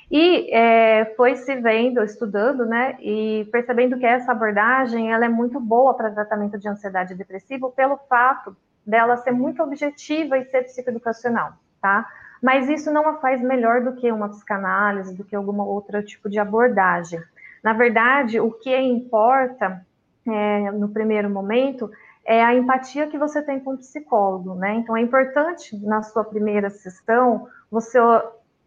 [0.10, 5.60] e é, foi se vendo, estudando, né, e percebendo que essa abordagem ela é muito
[5.60, 8.55] boa para tratamento de ansiedade depressiva pelo fato
[8.86, 12.08] dela ser muito objetiva e ser psicoeducacional, tá?
[12.45, 16.29] Mas isso não a faz melhor do que uma psicanálise, do que alguma outra tipo
[16.29, 17.19] de abordagem.
[17.63, 19.84] Na verdade, o que importa
[20.27, 21.89] é, no primeiro momento
[22.23, 24.75] é a empatia que você tem com o psicólogo, né?
[24.75, 27.97] Então é importante na sua primeira sessão você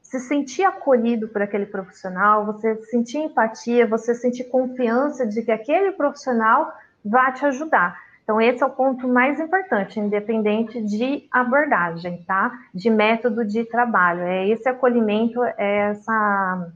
[0.02, 5.92] se sentir acolhido por aquele profissional, você sentir empatia, você sentir confiança de que aquele
[5.92, 6.72] profissional
[7.04, 7.96] vai te ajudar.
[8.28, 12.52] Então, esse é o ponto mais importante, independente de abordagem, tá?
[12.74, 14.20] De método de trabalho.
[14.20, 16.70] É esse acolhimento, é, essa,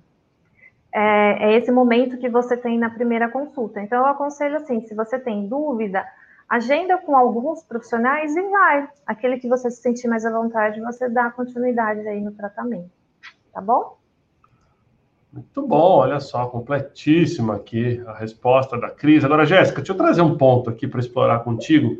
[0.94, 3.82] é, é esse momento que você tem na primeira consulta.
[3.82, 6.02] Então, eu aconselho assim: se você tem dúvida,
[6.48, 8.88] agenda com alguns profissionais e vai.
[9.06, 12.90] Aquele que você se sentir mais à vontade, você dá continuidade aí no tratamento
[13.52, 13.98] tá bom?
[15.32, 19.24] Muito bom, olha só, completíssima aqui a resposta da Cris.
[19.24, 21.96] Agora, Jéssica, deixa eu trazer um ponto aqui para explorar contigo,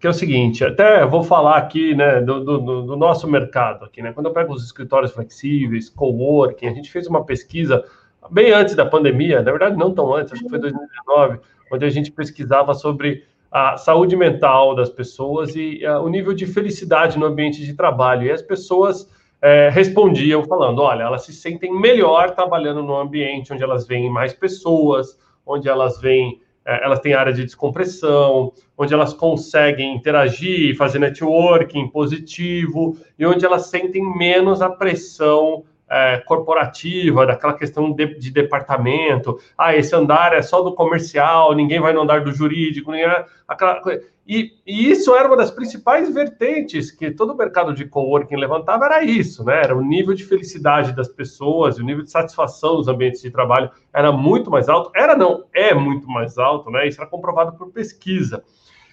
[0.00, 4.02] que é o seguinte, até vou falar aqui, né, do, do, do, nosso mercado aqui,
[4.02, 7.84] né, quando eu pego os escritórios flexíveis, coworking, a gente fez uma pesquisa
[8.28, 11.38] bem antes da pandemia, na verdade não tão antes, acho que foi 2019,
[11.72, 16.44] onde a gente pesquisava sobre a saúde mental das pessoas e uh, o nível de
[16.44, 19.08] felicidade no ambiente de trabalho, e as pessoas
[19.40, 24.32] é, respondiam falando: olha, elas se sentem melhor trabalhando no ambiente onde elas veem mais
[24.32, 30.98] pessoas, onde elas veem, é, elas têm área de descompressão, onde elas conseguem interagir, fazer
[30.98, 38.30] networking positivo e onde elas sentem menos a pressão é, corporativa, daquela questão de, de,
[38.30, 39.38] departamento.
[39.56, 43.08] Ah, esse andar é só do comercial, ninguém vai no andar do jurídico, ninguém,
[43.46, 43.80] aquela
[44.28, 48.84] e, e, isso era uma das principais vertentes que todo o mercado de coworking levantava,
[48.84, 49.62] era isso, né?
[49.62, 53.70] Era o nível de felicidade das pessoas, o nível de satisfação dos ambientes de trabalho
[53.90, 54.90] era muito mais alto.
[54.94, 56.86] Era não, é muito mais alto, né?
[56.86, 58.44] Isso era comprovado por pesquisa.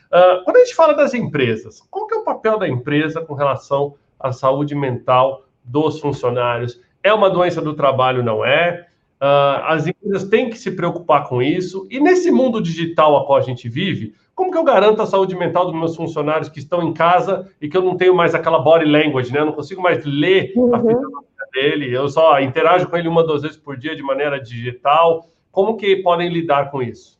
[0.05, 3.33] Uh, quando a gente fala das empresas, qual que é o papel da empresa com
[3.33, 6.79] relação à saúde mental dos funcionários?
[7.03, 8.87] É uma doença do trabalho, não é?
[9.21, 11.87] Uh, as empresas têm que se preocupar com isso.
[11.89, 15.35] E nesse mundo digital a qual a gente vive, como que eu garanto a saúde
[15.35, 18.59] mental dos meus funcionários que estão em casa e que eu não tenho mais aquela
[18.59, 19.39] body language, né?
[19.39, 20.75] Eu não consigo mais ler uhum.
[20.75, 24.39] a fisionomia dele, eu só interajo com ele uma, duas vezes por dia de maneira
[24.39, 25.27] digital.
[25.51, 27.17] Como que podem lidar com isso?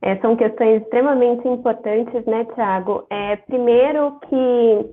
[0.00, 3.04] É, são questões extremamente importantes, né, Tiago?
[3.10, 4.86] É, primeiro que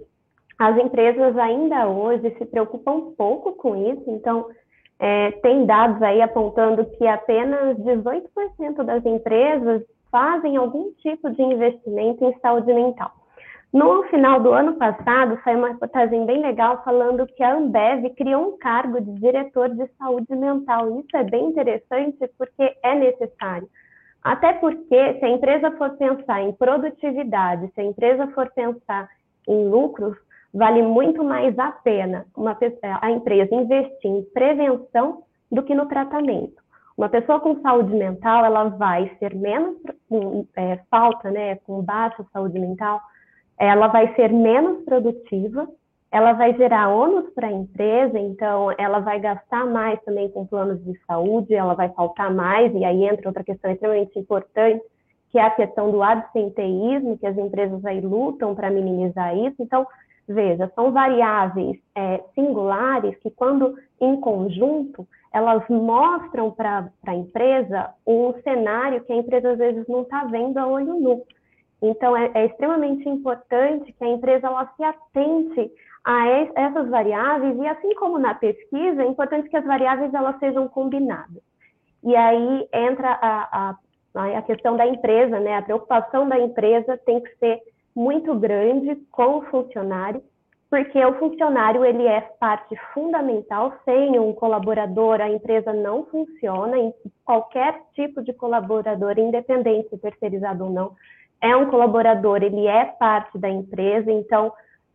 [0.58, 4.48] as empresas ainda hoje se preocupam pouco com isso, então
[5.00, 12.24] é, tem dados aí apontando que apenas 18% das empresas fazem algum tipo de investimento
[12.24, 13.12] em saúde mental.
[13.74, 18.54] No final do ano passado, saiu uma reportagem bem legal falando que a Ambev criou
[18.54, 21.02] um cargo de diretor de saúde mental.
[21.02, 23.68] Isso é bem interessante porque é necessário.
[24.24, 29.10] Até porque, se a empresa for pensar em produtividade, se a empresa for pensar
[29.46, 30.16] em lucros,
[30.56, 32.58] vale muito mais a pena uma,
[33.02, 36.64] a empresa investir em prevenção do que no tratamento.
[36.98, 39.76] Uma pessoa com saúde mental, ela vai ser menos
[40.08, 43.02] com é, falta, né, com baixa saúde mental,
[43.60, 45.68] ela vai ser menos produtiva,
[46.10, 50.82] ela vai gerar ônus para a empresa, então ela vai gastar mais também com planos
[50.86, 54.82] de saúde, ela vai faltar mais, e aí entra outra questão extremamente importante,
[55.32, 59.56] que é a questão do absenteísmo, que as empresas aí lutam para minimizar isso.
[59.60, 59.86] Então,
[60.28, 68.34] veja, são variáveis é, singulares que, quando em conjunto, elas mostram para a empresa um
[68.42, 71.24] cenário que a empresa às vezes não está vendo a olho nu.
[71.82, 75.72] Então, é, é, extremamente importante que a empresa ela se atente
[76.04, 80.68] a essas variáveis e, assim como na pesquisa, é importante que as variáveis elas sejam
[80.68, 81.44] combinadas.
[82.04, 83.76] E aí entra a,
[84.16, 85.58] a, a questão da empresa, né?
[85.58, 87.60] A preocupação da empresa tem que ser
[87.96, 90.22] muito grande com o funcionário
[90.70, 93.74] porque o funcionário ele é parte fundamental.
[93.86, 96.78] Sem um colaborador, a empresa não funciona.
[96.78, 100.92] Em qualquer tipo de colaborador, independente terceirizado ou não,
[101.42, 104.12] é um colaborador, ele é parte da empresa.
[104.12, 104.52] Então,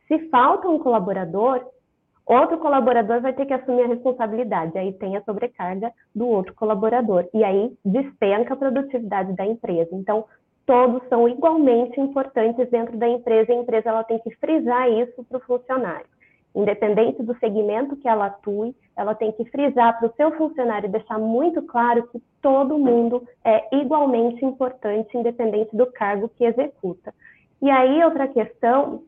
[0.08, 1.64] se falta um colaborador,
[2.26, 4.76] outro colaborador vai ter que assumir a responsabilidade.
[4.76, 9.90] Aí tem a sobrecarga do outro colaborador e aí despenca a produtividade da empresa.
[9.92, 10.26] Então,
[10.70, 15.24] todos são igualmente importantes dentro da empresa, e a empresa ela tem que frisar isso
[15.24, 16.06] para o funcionário.
[16.54, 20.92] Independente do segmento que ela atue, ela tem que frisar para o seu funcionário e
[20.92, 27.12] deixar muito claro que todo mundo é igualmente importante, independente do cargo que executa.
[27.60, 29.02] E aí, outra questão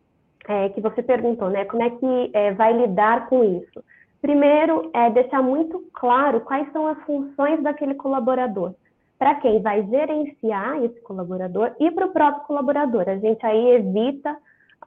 [0.48, 1.64] é, que você perguntou, né?
[1.66, 3.84] Como é que é, vai lidar com isso?
[4.20, 8.74] Primeiro, é deixar muito claro quais são as funções daquele colaborador
[9.22, 13.08] para quem vai gerenciar esse colaborador e para o próprio colaborador.
[13.08, 14.36] A gente aí evita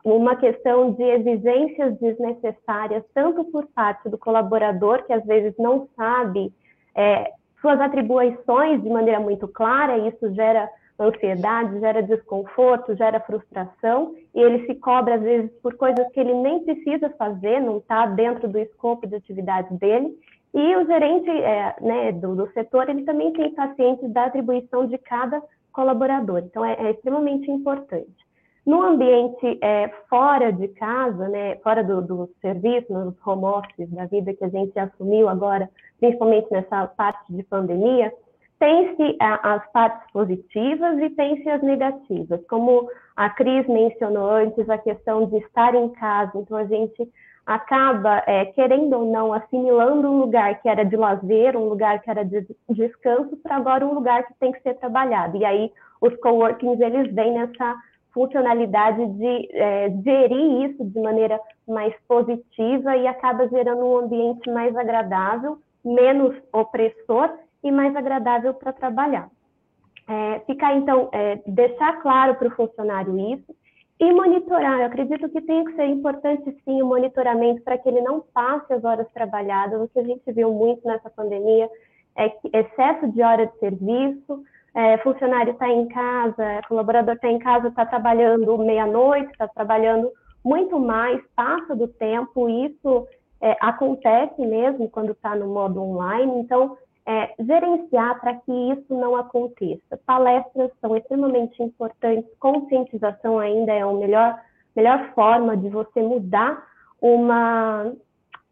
[0.04, 6.52] uma questão de exigências desnecessárias, tanto por parte do colaborador, que às vezes não sabe
[6.93, 10.69] é, suas atribuições de maneira muito clara, e isso gera
[11.00, 16.34] ansiedade, gera desconforto, gera frustração, e ele se cobra, às vezes, por coisas que ele
[16.34, 20.13] nem precisa fazer, não está dentro do escopo de atividade dele,
[20.56, 24.98] e o gerente é, né, do, do, setor, ele também tem pacientes da atribuição de
[24.98, 26.39] cada colaborador.
[26.46, 28.15] Então, é, é extremamente importante.
[28.65, 34.06] No ambiente é, fora de casa, né, fora do, do serviço, nos home offices da
[34.06, 38.13] vida que a gente assumiu agora, principalmente nessa parte de pandemia,
[38.58, 42.39] tem-se as partes positivas e tem-se as negativas.
[42.48, 47.12] Como a Cris mencionou antes, a questão de estar em casa, então a gente
[47.45, 52.10] acaba, é, querendo ou não, assimilando um lugar que era de lazer, um lugar que
[52.10, 55.38] era de descanso, para agora um lugar que tem que ser trabalhado.
[55.38, 57.75] E aí os coworkings, eles vêm nessa
[58.12, 64.75] funcionalidade de é, gerir isso de maneira mais positiva e acaba gerando um ambiente mais
[64.75, 67.29] agradável, menos opressor
[67.63, 69.29] e mais agradável para trabalhar.
[70.08, 73.55] É, ficar, então, é, deixar claro para o funcionário isso,
[73.99, 78.01] e monitorar, eu acredito que tem que ser importante sim o monitoramento para que ele
[78.01, 79.81] não passe as horas trabalhadas.
[79.81, 81.69] O que a gente viu muito nessa pandemia
[82.17, 87.39] é que excesso de hora de serviço, é, funcionário está em casa, colaborador está em
[87.39, 90.12] casa, está trabalhando meia-noite, está trabalhando
[90.43, 93.08] muito mais, passa do tempo, isso
[93.41, 96.39] é, acontece mesmo quando está no modo online.
[96.39, 96.77] Então,
[97.08, 99.98] é, gerenciar para que isso não aconteça.
[100.06, 104.39] Palestras são extremamente importantes, conscientização ainda é a melhor,
[104.76, 106.65] melhor forma de você mudar
[107.02, 107.94] uma,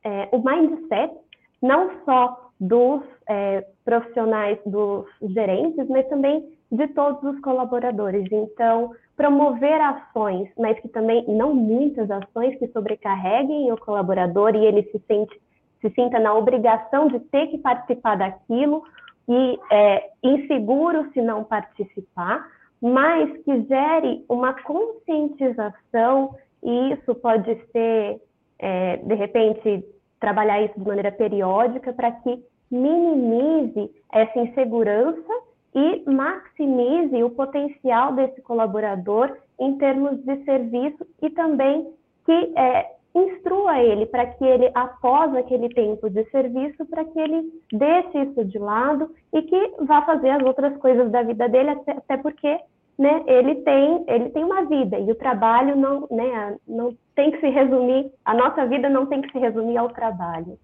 [0.04, 1.14] é, o mindset,
[1.62, 8.28] não só dos é, profissionais, dos gerentes, mas também de todos os colaboradores.
[8.32, 14.84] Então, promover ações, mas que também não muitas ações que sobrecarreguem o colaborador e ele
[14.84, 15.40] se sente
[15.84, 18.84] se sinta na obrigação de ter que participar daquilo
[19.28, 22.48] e é, inseguro se não participar,
[22.82, 28.22] mas que gere uma conscientização, e isso pode ser,
[28.60, 29.86] é, de repente,
[30.20, 32.42] trabalhar isso de maneira periódica para que
[32.72, 35.34] minimize essa insegurança
[35.76, 41.94] e maximize o potencial desse colaborador em termos de serviço e também
[42.26, 47.44] que é, instrua ele para que ele, após aquele tempo de serviço, para que ele
[47.72, 52.18] deixe isso de lado e que vá fazer as outras coisas da vida dele, até,
[52.18, 52.60] porque
[52.98, 57.40] né, ele, tem, ele tem uma vida e o trabalho não, né, não tem que
[57.40, 60.58] se resumir, a nossa vida não tem que se resumir ao trabalho.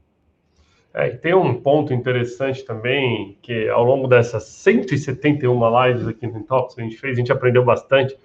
[0.91, 6.77] É, tem um ponto interessante também, que ao longo dessas 171 lives aqui no Intox
[6.77, 8.15] a gente fez, a gente aprendeu bastante,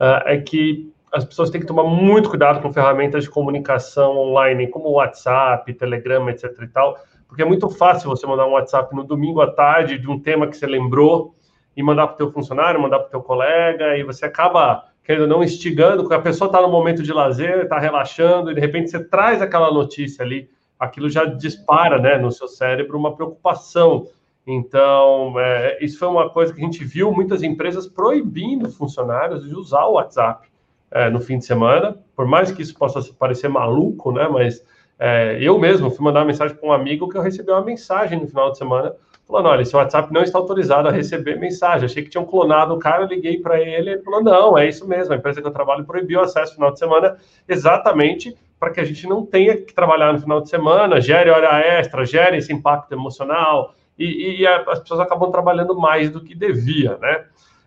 [0.00, 4.66] uh, é que as pessoas têm que tomar muito cuidado com ferramentas de comunicação online,
[4.66, 6.98] como WhatsApp, Telegram, etc e tal,
[7.28, 10.48] porque é muito fácil você mandar um WhatsApp no domingo à tarde de um tema
[10.48, 11.32] que você lembrou
[11.76, 15.28] e mandar para o teu funcionário, mandar para o teu colega, e você acaba, querendo
[15.28, 18.90] não, instigando, porque a pessoa está no momento de lazer, está relaxando, e de repente
[18.90, 20.50] você traz aquela notícia ali,
[20.80, 24.08] aquilo já dispara né, no seu cérebro uma preocupação.
[24.44, 29.54] Então, é, isso foi uma coisa que a gente viu muitas empresas proibindo funcionários de
[29.54, 30.48] usar o WhatsApp
[30.94, 34.28] é, no fim de semana, por mais que isso possa parecer maluco, né?
[34.28, 34.64] Mas
[34.98, 38.20] é, eu mesmo fui mandar uma mensagem para um amigo que eu recebi uma mensagem
[38.20, 38.94] no final de semana
[39.26, 41.86] falando: olha, seu WhatsApp não está autorizado a receber mensagem.
[41.86, 45.12] Achei que tinham clonado o cara, liguei para ele, ele falou: não, é isso mesmo.
[45.12, 47.16] A empresa que eu trabalho proibiu acesso no final de semana,
[47.48, 51.58] exatamente para que a gente não tenha que trabalhar no final de semana, gere hora
[51.58, 56.96] extra, gere esse impacto emocional, e, e as pessoas acabam trabalhando mais do que devia,
[56.98, 57.24] né?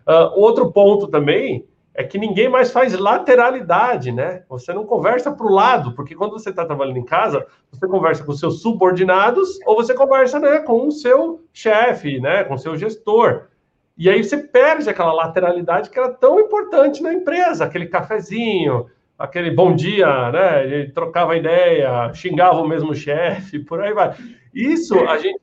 [0.08, 1.66] Uh, outro ponto também
[1.98, 4.44] é que ninguém mais faz lateralidade, né?
[4.48, 8.22] Você não conversa para o lado, porque quando você está trabalhando em casa, você conversa
[8.22, 12.76] com seus subordinados ou você conversa né, com o seu chefe, né, com o seu
[12.76, 13.48] gestor.
[13.96, 18.86] E aí você perde aquela lateralidade que era tão importante na empresa, aquele cafezinho,
[19.18, 20.64] aquele bom dia, né?
[20.66, 24.14] Ele trocava ideia, xingava o mesmo chefe, por aí vai.
[24.54, 25.40] Isso a gente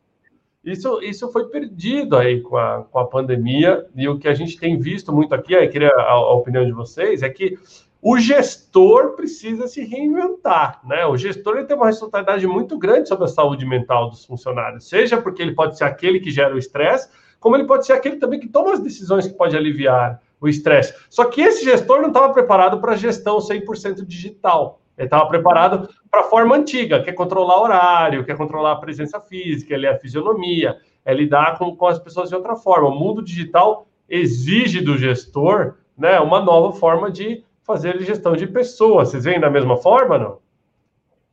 [0.65, 4.57] isso, isso foi perdido aí com a, com a pandemia, e o que a gente
[4.57, 7.57] tem visto muito aqui, aí queria a, a opinião de vocês, é que
[8.01, 11.05] o gestor precisa se reinventar, né?
[11.05, 15.21] O gestor ele tem uma responsabilidade muito grande sobre a saúde mental dos funcionários, seja
[15.21, 17.09] porque ele pode ser aquele que gera o estresse,
[17.39, 20.93] como ele pode ser aquele também que toma as decisões que pode aliviar o estresse.
[21.09, 24.81] Só que esse gestor não estava preparado para a gestão 100% digital.
[24.97, 28.75] Ele estava preparado para a forma antiga, que é controlar horário, que é controlar a
[28.77, 32.87] presença física, ele é a fisionomia, é lidar com, com as pessoas de outra forma.
[32.87, 39.09] O mundo digital exige do gestor né, uma nova forma de fazer gestão de pessoas.
[39.09, 40.39] Vocês veem da mesma forma, não?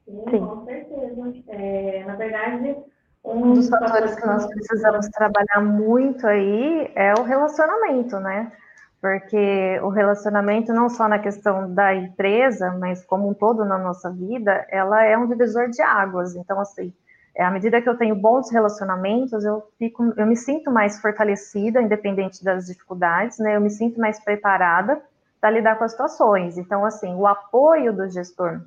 [0.04, 1.32] Sim, com certeza.
[1.46, 2.76] É, na verdade,
[3.24, 8.50] um dos fatores que nós precisamos trabalhar muito aí é o relacionamento, né?
[9.02, 14.08] Porque o relacionamento, não só na questão da empresa, mas como um todo na nossa
[14.08, 16.36] vida, ela é um divisor de águas.
[16.36, 16.94] Então, assim,
[17.36, 22.44] à medida que eu tenho bons relacionamentos, eu fico, eu me sinto mais fortalecida, independente
[22.44, 23.56] das dificuldades, né?
[23.56, 25.02] Eu me sinto mais preparada
[25.40, 26.56] para lidar com as situações.
[26.56, 28.60] Então, assim, o apoio do gestor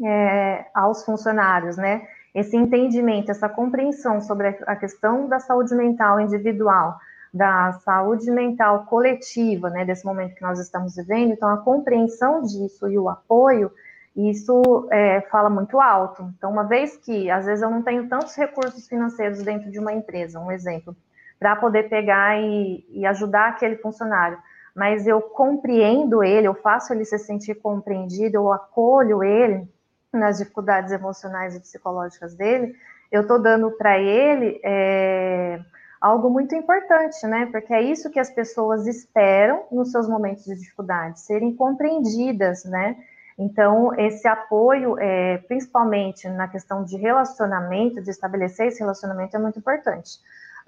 [0.00, 2.06] é, aos funcionários, né?
[2.32, 6.96] Esse entendimento, essa compreensão sobre a questão da saúde mental individual,
[7.32, 12.88] da saúde mental coletiva, né, desse momento que nós estamos vivendo, então a compreensão disso
[12.88, 13.72] e o apoio,
[14.14, 16.30] isso é, fala muito alto.
[16.36, 19.92] Então, uma vez que, às vezes, eu não tenho tantos recursos financeiros dentro de uma
[19.92, 20.94] empresa, um exemplo,
[21.38, 24.38] para poder pegar e, e ajudar aquele funcionário,
[24.74, 29.66] mas eu compreendo ele, eu faço ele se sentir compreendido, eu acolho ele
[30.12, 32.74] nas dificuldades emocionais e psicológicas dele,
[33.10, 35.58] eu estou dando para ele é,
[36.02, 37.46] algo muito importante, né?
[37.46, 42.96] Porque é isso que as pessoas esperam nos seus momentos de dificuldade, serem compreendidas, né?
[43.38, 49.60] Então, esse apoio, é, principalmente na questão de relacionamento, de estabelecer esse relacionamento, é muito
[49.60, 50.18] importante.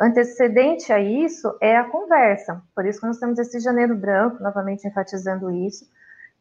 [0.01, 4.87] Antecedente a isso é a conversa, por isso que nós temos esse janeiro branco, novamente
[4.87, 5.85] enfatizando isso,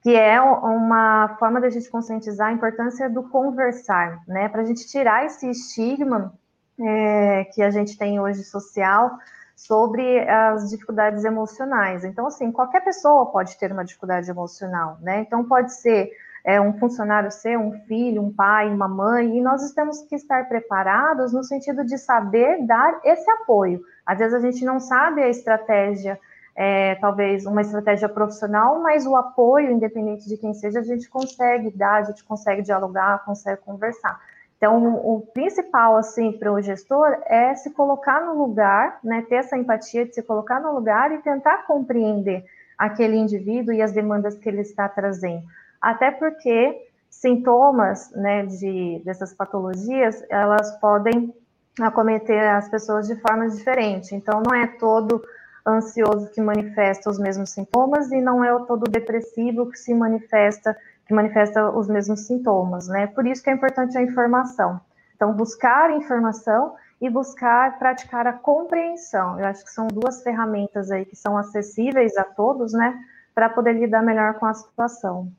[0.01, 4.49] que é uma forma da gente conscientizar a importância do conversar, né?
[4.49, 6.33] Para a gente tirar esse estigma
[6.79, 9.11] é, que a gente tem hoje social
[9.55, 12.03] sobre as dificuldades emocionais.
[12.03, 15.21] Então, assim, qualquer pessoa pode ter uma dificuldade emocional, né?
[15.21, 16.11] Então, pode ser
[16.43, 20.47] é, um funcionário ser um filho, um pai, uma mãe, e nós temos que estar
[20.49, 23.81] preparados no sentido de saber dar esse apoio.
[24.05, 26.19] Às vezes a gente não sabe a estratégia,
[26.55, 31.71] é, talvez uma estratégia profissional, mas o apoio, independente de quem seja, a gente consegue
[31.71, 34.19] dar, a gente consegue dialogar, consegue conversar.
[34.63, 39.57] Então, o principal, assim, para o gestor é se colocar no lugar, né, ter essa
[39.57, 42.45] empatia de se colocar no lugar e tentar compreender
[42.77, 45.43] aquele indivíduo e as demandas que ele está trazendo.
[45.81, 51.35] Até porque sintomas, né, de, dessas patologias, elas podem
[51.81, 54.13] acometer as pessoas de formas diferentes.
[54.13, 55.21] Então, não é todo
[55.67, 60.73] ansioso que manifesta os mesmos sintomas e não é todo depressivo que se manifesta
[61.05, 63.07] que manifesta os mesmos sintomas, né?
[63.07, 64.79] Por isso que é importante a informação.
[65.15, 69.39] Então, buscar informação e buscar praticar a compreensão.
[69.39, 72.97] Eu acho que são duas ferramentas aí que são acessíveis a todos, né?
[73.35, 75.31] Para poder lidar melhor com a situação.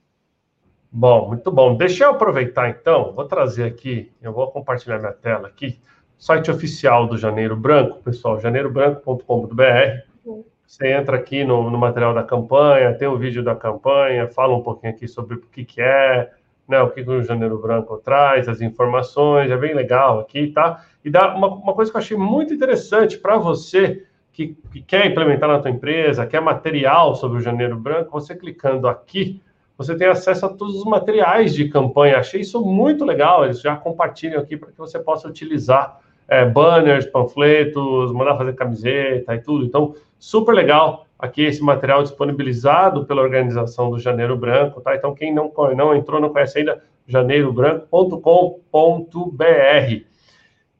[0.91, 1.77] Bom, muito bom.
[1.77, 5.81] Deixa eu aproveitar então, vou trazer aqui, eu vou compartilhar minha tela aqui,
[6.17, 10.54] site oficial do Janeiro Branco, pessoal, janeirobranco.com.br.
[10.75, 14.61] Você entra aqui no, no, material da campanha, tem o vídeo da campanha, fala um
[14.61, 16.33] pouquinho aqui sobre o que, que é,
[16.67, 20.85] né, o que, que o Janeiro Branco traz, as informações, é bem legal aqui, tá?
[21.05, 25.07] E dá uma, uma coisa que eu achei muito interessante para você que, que, quer
[25.07, 29.41] implementar na tua empresa, quer material sobre o Janeiro Branco, você clicando aqui,
[29.79, 32.19] você tem acesso a todos os materiais de campanha.
[32.19, 37.07] Achei isso muito legal, eles já compartilham aqui para que você possa utilizar é, banners,
[37.07, 39.65] panfletos, mandar fazer camiseta e tudo.
[39.65, 44.95] Então, super legal aqui esse material disponibilizado pela organização do Janeiro Branco, tá?
[44.95, 50.05] Então, quem não, não entrou, não conhece ainda, janeirobranco.com.br.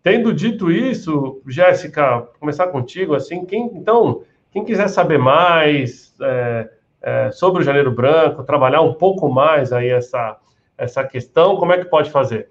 [0.03, 6.71] Tendo dito isso, Jéssica, começar contigo, assim, quem, então, quem quiser saber mais é,
[7.03, 10.37] é, sobre o Janeiro Branco, trabalhar um pouco mais aí essa,
[10.77, 12.51] essa questão, como é que pode fazer?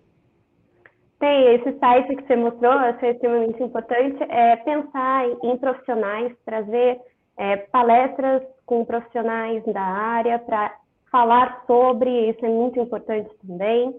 [1.24, 6.99] Tem, esse site que você mostrou, achei extremamente importante, é pensar em profissionais, trazer
[7.38, 10.76] é, palestras com profissionais da área para
[11.09, 13.95] falar sobre, isso é muito importante também.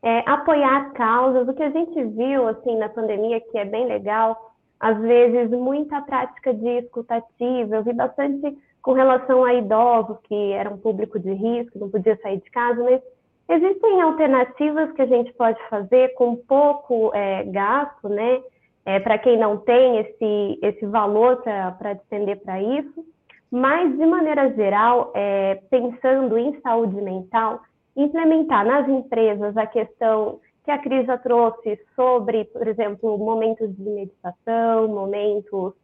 [0.00, 4.52] É, apoiar causas, o que a gente viu assim na pandemia, que é bem legal,
[4.78, 10.78] às vezes muita prática de escutativa, eu vi bastante com relação a idosos que eram
[10.78, 13.02] público de risco, não podia sair de casa, mas
[13.50, 18.40] Existem alternativas que a gente pode fazer com pouco é, gasto, né?
[18.86, 23.04] É, para quem não tem esse, esse valor para despender para isso,
[23.50, 27.60] mas, de maneira geral, é, pensando em saúde mental,
[27.96, 34.86] implementar nas empresas a questão que a crise trouxe sobre, por exemplo, momentos de meditação,
[34.86, 35.74] momentos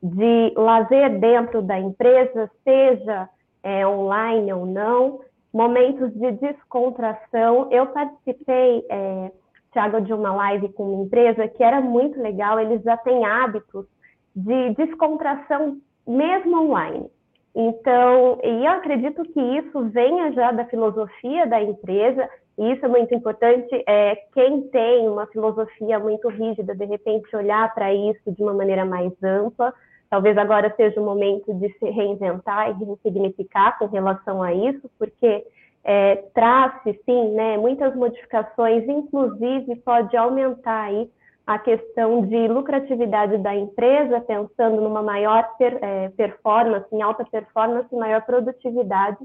[0.00, 3.28] de lazer dentro da empresa, seja
[3.64, 5.20] é, online ou não,
[5.52, 7.68] momentos de descontração.
[7.70, 9.30] Eu participei, é,
[9.72, 13.86] Thiago, de uma live com uma empresa que era muito legal, eles já têm hábitos
[14.34, 17.10] de descontração mesmo online.
[17.54, 22.28] Então, e eu acredito que isso venha já da filosofia da empresa,
[22.58, 27.74] e isso é muito importante, é, quem tem uma filosofia muito rígida, de repente olhar
[27.74, 29.72] para isso de uma maneira mais ampla,
[30.08, 35.44] Talvez agora seja o momento de se reinventar e ressignificar com relação a isso, porque
[35.84, 41.10] é, traz-se, sim, né, muitas modificações, inclusive pode aumentar aí
[41.46, 47.94] a questão de lucratividade da empresa, pensando numa maior per, é, performance, em alta performance,
[47.94, 49.18] maior produtividade,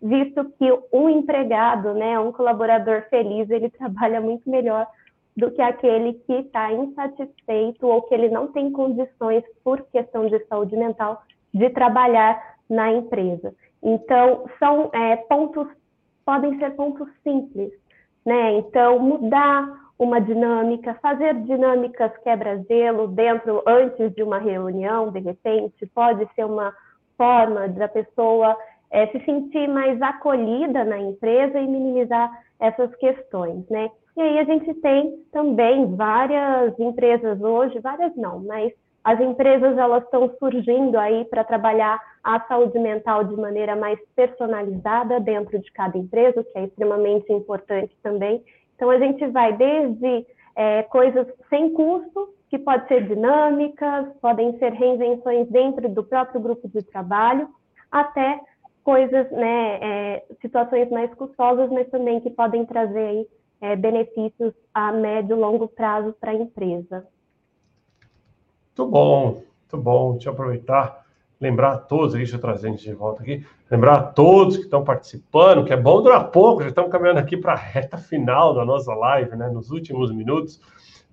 [0.00, 4.86] visto que um empregado, né, um colaborador feliz, ele trabalha muito melhor
[5.36, 10.38] do que aquele que está insatisfeito ou que ele não tem condições, por questão de
[10.46, 11.22] saúde mental,
[11.52, 13.54] de trabalhar na empresa.
[13.82, 15.68] Então, são é, pontos,
[16.24, 17.70] podem ser pontos simples,
[18.24, 18.54] né?
[18.54, 26.26] Então, mudar uma dinâmica, fazer dinâmicas quebra-gelo dentro, antes de uma reunião, de repente, pode
[26.34, 26.74] ser uma
[27.16, 28.56] forma da pessoa
[28.90, 33.90] é, se sentir mais acolhida na empresa e minimizar essas questões, né?
[34.16, 38.72] E aí a gente tem também várias empresas hoje, várias não, mas
[39.04, 45.20] as empresas elas estão surgindo aí para trabalhar a saúde mental de maneira mais personalizada
[45.20, 48.42] dentro de cada empresa, que é extremamente importante também.
[48.74, 54.72] Então a gente vai desde é, coisas sem custo, que podem ser dinâmicas, podem ser
[54.72, 57.48] reinvenções dentro do próprio grupo de trabalho,
[57.92, 58.40] até
[58.82, 63.26] coisas, né, é, situações mais custosas, mas também que podem trazer aí
[63.60, 67.06] é, benefícios a médio e longo prazo para a empresa.
[68.76, 70.12] Muito bom, muito bom.
[70.12, 71.06] Deixa eu aproveitar,
[71.40, 74.64] lembrar a todos, deixa eu trazer a gente de volta aqui, lembrar a todos que
[74.64, 78.54] estão participando, que é bom durar pouco, já estamos caminhando aqui para a reta final
[78.54, 80.60] da nossa live, né, nos últimos minutos,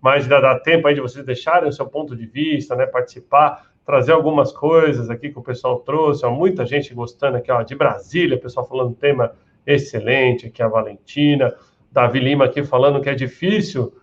[0.01, 3.71] mas ainda dá tempo aí de vocês deixarem o seu ponto de vista, né, participar,
[3.85, 7.75] trazer algumas coisas aqui que o pessoal trouxe, ó, muita gente gostando aqui, ó, de
[7.75, 9.33] Brasília, pessoal falando tema
[9.65, 11.53] excelente, aqui a Valentina,
[11.93, 13.93] Davi Lima aqui falando que é difícil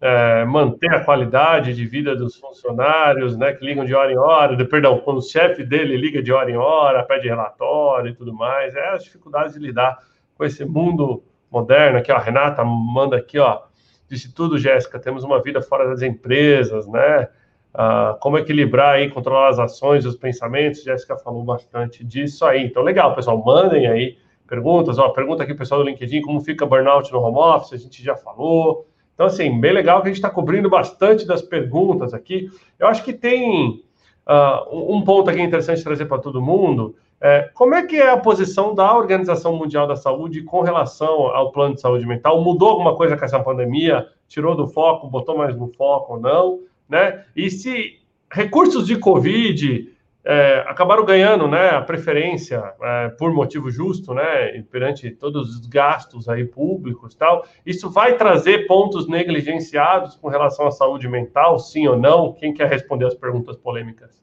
[0.00, 4.56] é, manter a qualidade de vida dos funcionários, né, que ligam de hora em hora,
[4.56, 8.34] de, perdão, quando o chefe dele liga de hora em hora, pede relatório e tudo
[8.34, 9.96] mais, é as dificuldades de lidar
[10.36, 13.62] com esse mundo moderno aqui, ó, a Renata manda aqui, ó,
[14.08, 17.28] disse tudo, Jéssica, temos uma vida fora das empresas, né,
[17.72, 22.82] ah, como equilibrar aí, controlar as ações os pensamentos, Jéssica falou bastante disso aí, então
[22.82, 24.98] legal, pessoal, mandem aí perguntas.
[24.98, 28.02] Ó, pergunta aqui o pessoal do LinkedIn, como fica burnout no home office, a gente
[28.02, 28.86] já falou.
[29.14, 32.50] Então, assim, bem legal que a gente está cobrindo bastante das perguntas aqui.
[32.78, 33.82] Eu acho que tem
[34.26, 38.16] uh, um ponto aqui interessante trazer para todo mundo, É, como é que é a
[38.18, 42.42] posição da Organização Mundial da Saúde com relação ao plano de saúde mental?
[42.42, 44.06] Mudou alguma coisa com essa pandemia?
[44.28, 46.60] Tirou do foco, botou mais no foco ou não?
[46.88, 47.24] Né?
[47.34, 49.90] E se recursos de Covid
[50.28, 56.28] é, acabaram ganhando né, a preferência é, por motivo justo, né, perante todos os gastos
[56.28, 57.46] aí públicos tal.
[57.64, 62.32] Isso vai trazer pontos negligenciados com relação à saúde mental, sim ou não?
[62.32, 64.20] Quem quer responder as perguntas polêmicas?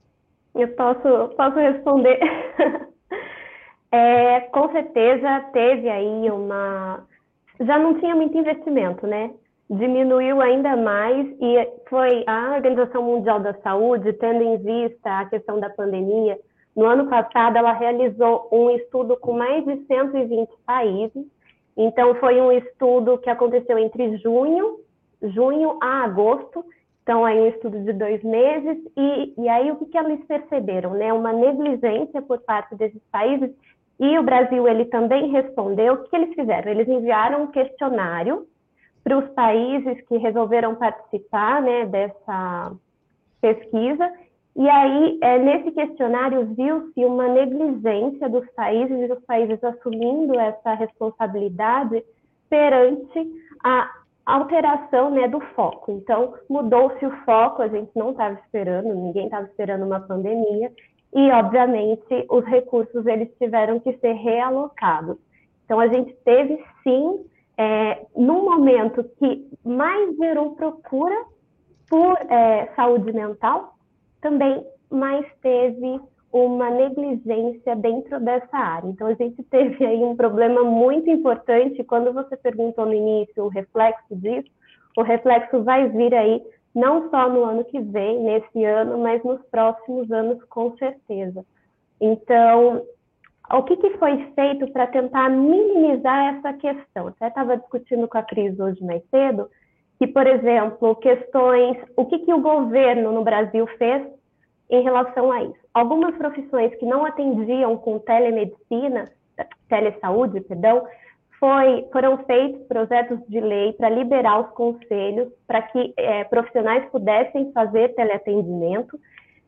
[0.53, 2.19] Eu posso, posso responder.
[3.89, 7.07] é, com certeza teve aí uma.
[7.61, 9.31] Já não tinha muito investimento, né?
[9.69, 15.59] Diminuiu ainda mais e foi a Organização Mundial da Saúde, tendo em vista a questão
[15.59, 16.37] da pandemia,
[16.75, 21.25] no ano passado ela realizou um estudo com mais de 120 países.
[21.77, 24.79] Então foi um estudo que aconteceu entre junho,
[25.21, 26.65] junho a agosto.
[27.03, 30.93] Então aí um estudo de dois meses e, e aí o que, que eles perceberam,
[30.93, 31.13] né?
[31.13, 33.51] Uma negligência por parte desses países
[33.99, 35.93] e o Brasil ele também respondeu.
[35.93, 36.71] O que, que eles fizeram?
[36.71, 38.47] Eles enviaram um questionário
[39.03, 42.71] para os países que resolveram participar né, dessa
[43.41, 44.11] pesquisa.
[44.55, 50.73] E aí, é, nesse questionário, viu-se uma negligência dos países e dos países assumindo essa
[50.75, 52.03] responsabilidade
[52.49, 53.27] perante
[53.63, 53.89] a
[54.25, 55.91] alteração né, do foco.
[55.91, 60.71] Então, mudou-se o foco, a gente não estava esperando, ninguém estava esperando uma pandemia,
[61.15, 65.17] e, obviamente, os recursos eles tiveram que ser realocados.
[65.65, 67.25] Então, a gente teve, sim,
[67.57, 71.15] é, no momento que mais gerou procura
[71.89, 73.75] por é, saúde mental,
[74.21, 75.99] também mais teve
[76.31, 78.87] uma negligência dentro dessa área.
[78.87, 81.83] Então, a gente teve aí um problema muito importante.
[81.83, 84.49] Quando você perguntou no início o reflexo disso,
[84.97, 86.41] o reflexo vai vir aí
[86.73, 91.45] não só no ano que vem, nesse ano, mas nos próximos anos, com certeza.
[92.01, 92.83] Então,
[93.57, 97.07] o que, que foi feito para tentar minimizar essa questão?
[97.07, 99.47] Até estava discutindo com a Cris hoje mais cedo,
[99.99, 104.07] que, por exemplo, questões, o que, que o governo no Brasil fez
[104.69, 105.63] em relação a isso?
[105.73, 109.11] Algumas profissões que não atendiam com telemedicina,
[109.69, 110.85] telesaúde, perdão,
[111.39, 117.51] foi, foram feitos projetos de lei para liberar os conselhos para que é, profissionais pudessem
[117.51, 118.97] fazer teleatendimento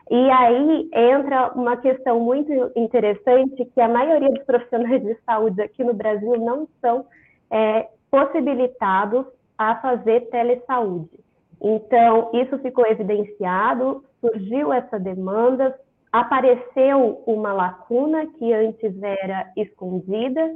[0.09, 5.83] e aí entra uma questão muito interessante, que a maioria dos profissionais de saúde aqui
[5.83, 7.05] no Brasil não são
[7.49, 9.25] é, possibilitados
[9.57, 11.09] a fazer telesaúde.
[11.61, 15.75] Então, isso ficou evidenciado, surgiu essa demanda,
[16.11, 20.53] apareceu uma lacuna que antes era escondida,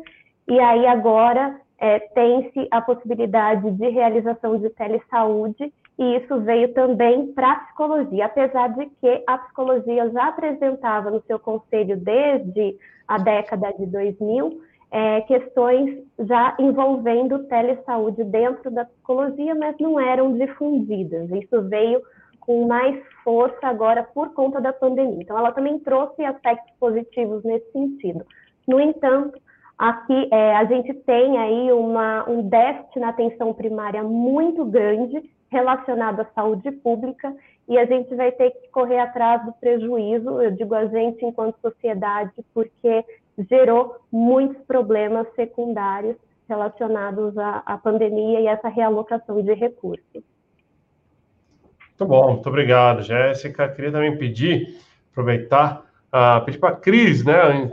[0.48, 7.28] e aí agora é, tem-se a possibilidade de realização de telesaúde e isso veio também
[7.34, 13.18] para a psicologia, apesar de que a psicologia já apresentava no seu conselho desde a
[13.18, 21.30] década de 2000 é, questões já envolvendo telesaúde dentro da psicologia, mas não eram difundidas.
[21.32, 22.02] Isso veio
[22.40, 25.22] com mais força agora por conta da pandemia.
[25.22, 28.26] Então, ela também trouxe aspectos positivos nesse sentido.
[28.66, 29.38] No entanto,
[29.78, 36.22] aqui é, a gente tem aí uma, um déficit na atenção primária muito grande relacionado
[36.22, 37.36] à saúde pública
[37.68, 41.60] e a gente vai ter que correr atrás do prejuízo, eu digo a gente enquanto
[41.62, 43.06] sociedade, porque
[43.50, 46.16] gerou muitos problemas secundários
[46.48, 50.04] relacionados à, à pandemia e essa realocação de recursos.
[50.14, 53.70] Muito bom, muito obrigado, Jéssica.
[53.70, 54.80] Queria também pedir,
[55.12, 57.72] aproveitar, uh, pedir para a Cris, né,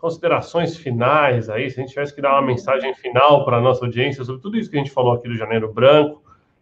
[0.00, 3.84] considerações finais aí, se a gente tivesse que dar uma mensagem final para a nossa
[3.84, 6.20] audiência sobre tudo isso que a gente falou aqui do Janeiro Branco,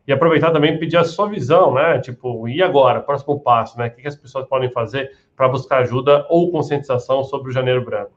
[0.09, 2.01] e aproveitar também e pedir a sua visão, né?
[2.01, 3.03] Tipo, e agora?
[3.03, 3.89] Próximo passo, né?
[3.89, 8.13] O que, as pessoas podem fazer para buscar ajuda ou conscientização sobre o Janeiro Branco?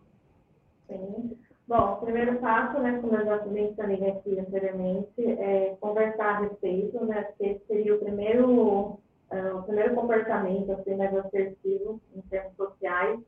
[0.88, 1.38] Sim.
[1.68, 7.06] Bom, o primeiro passo, né, como eu já mencionei aqui anteriormente, é conversar a respeito,
[7.06, 7.28] né?
[7.42, 13.20] Esse seria o primeiro, uh, o primeiro comportamento, assim, mais assertivo em termos sociais.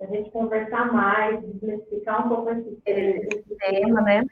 [0.00, 4.24] A gente conversar mais, desmistificar um pouco esse, esse tema, né?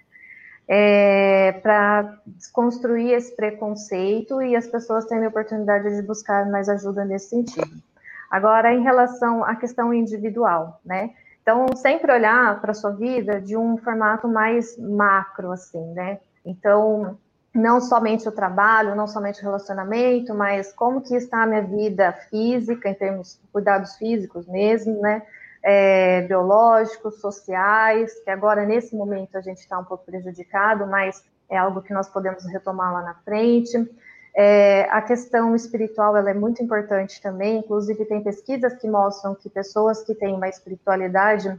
[0.67, 7.05] É, para desconstruir esse preconceito e as pessoas terem a oportunidade de buscar mais ajuda
[7.05, 7.83] nesse sentido.
[8.31, 11.11] Agora, em relação à questão individual, né?
[11.43, 16.19] Então, sempre olhar para a sua vida de um formato mais macro, assim, né?
[16.45, 17.19] Então,
[17.55, 22.13] não somente o trabalho, não somente o relacionamento, mas como que está a minha vida
[22.31, 25.23] física, em termos de cuidados físicos mesmo, né?
[25.65, 31.57] É, biológicos, sociais, que agora, nesse momento, a gente está um pouco prejudicado, mas é
[31.57, 33.91] algo que nós podemos retomar lá na frente.
[34.37, 39.49] É, a questão espiritual ela é muito importante também, inclusive tem pesquisas que mostram que
[39.49, 41.59] pessoas que têm uma espiritualidade,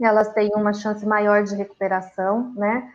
[0.00, 2.92] elas têm uma chance maior de recuperação, né?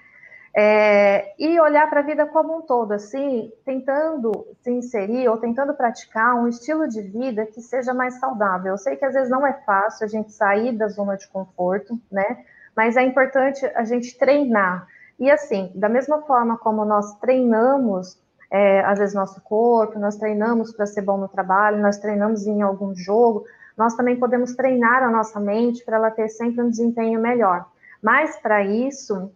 [0.57, 4.31] É, e olhar para a vida como um todo, assim, tentando
[4.61, 8.71] se inserir ou tentando praticar um estilo de vida que seja mais saudável.
[8.71, 11.99] Eu sei que às vezes não é fácil a gente sair da zona de conforto,
[12.09, 12.45] né?
[12.73, 14.87] Mas é importante a gente treinar.
[15.19, 18.17] E assim, da mesma forma como nós treinamos,
[18.49, 22.61] é, às vezes, nosso corpo, nós treinamos para ser bom no trabalho, nós treinamos em
[22.61, 23.43] algum jogo,
[23.77, 27.65] nós também podemos treinar a nossa mente para ela ter sempre um desempenho melhor.
[28.01, 29.31] Mas para isso,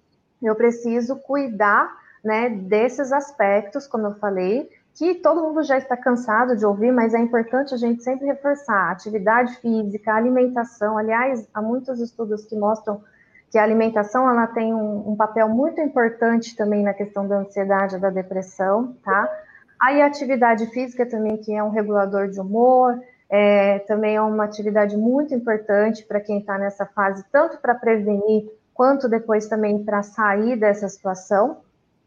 [0.48, 1.90] eu preciso cuidar
[2.24, 7.14] né, desses aspectos, como eu falei, que todo mundo já está cansado de ouvir, mas
[7.14, 10.98] é importante a gente sempre reforçar atividade física, alimentação.
[10.98, 13.02] Aliás, há muitos estudos que mostram
[13.50, 17.96] que a alimentação ela tem um, um papel muito importante também na questão da ansiedade
[17.96, 19.30] e da depressão, tá?
[19.82, 24.44] Aí a atividade física também, que é um regulador de humor, é, também é uma
[24.44, 28.50] atividade muito importante para quem está nessa fase, tanto para prevenir
[28.80, 31.58] quanto depois também para sair dessa situação.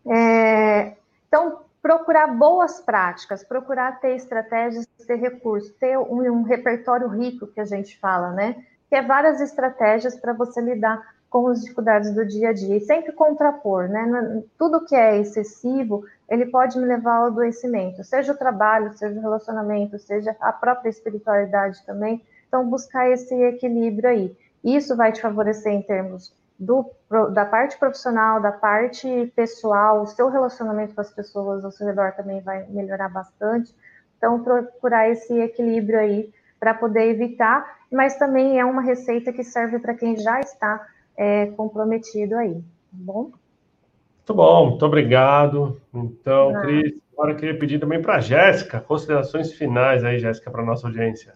[0.07, 0.95] É,
[1.29, 7.61] então, procurar boas práticas, procurar ter estratégias, ter recursos, ter um, um, repertório rico que
[7.61, 8.65] a gente fala, né?
[8.89, 10.99] Que é várias estratégias para você lidar
[11.29, 14.43] com as dificuldades do dia a dia e sempre contrapor, né?
[14.57, 19.23] Tudo que é excessivo, ele pode me levar ao adoecimento, seja o trabalho, seja o
[19.23, 22.25] relacionamento, seja a própria espiritualidade também.
[22.49, 24.37] Então, buscar esse equilíbrio aí.
[24.65, 26.89] Isso vai te favorecer em termos do,
[27.33, 32.13] da parte profissional, da parte pessoal, o seu relacionamento com as pessoas ao seu redor
[32.13, 33.75] também vai melhorar bastante.
[34.17, 39.81] Então, procurar esse equilíbrio aí para poder evitar, mas também é uma receita que serve
[39.81, 40.87] para quem já está
[41.17, 42.61] é, comprometido aí, tá
[42.93, 43.23] bom?
[43.23, 45.81] Muito bom, muito obrigado.
[45.93, 46.61] Então, ah.
[46.61, 50.67] Cris, agora eu queria pedir também para a Jéssica, considerações finais aí, Jéssica, para a
[50.67, 51.35] nossa audiência.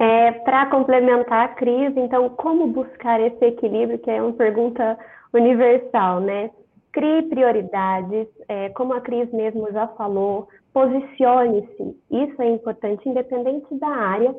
[0.00, 4.98] É, Para complementar a crise, então, como buscar esse equilíbrio, que é uma pergunta
[5.34, 6.50] universal, né?
[6.90, 13.88] Crie prioridades, é, como a Cris mesmo já falou, posicione-se, isso é importante, independente da
[13.88, 14.34] área,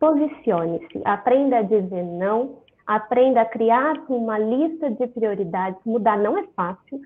[0.00, 6.44] posicione-se, aprenda a dizer não, aprenda a criar uma lista de prioridades, mudar não é
[6.56, 7.00] fácil,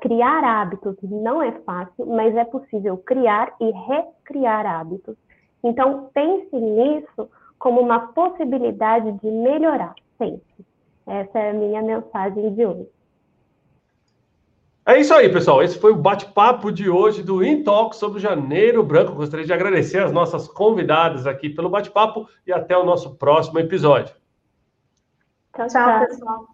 [0.00, 5.16] criar hábitos não é fácil, mas é possível criar e recriar hábitos.
[5.64, 10.42] Então, pense nisso como uma possibilidade de melhorar sempre.
[11.06, 12.88] Essa é a minha mensagem de hoje.
[14.86, 15.62] É isso aí, pessoal.
[15.62, 19.14] Esse foi o bate-papo de hoje do Intalk sobre o Janeiro Branco.
[19.14, 24.14] Gostaria de agradecer as nossas convidadas aqui pelo bate-papo e até o nosso próximo episódio.
[25.56, 26.53] Tchau, tchau, pessoal.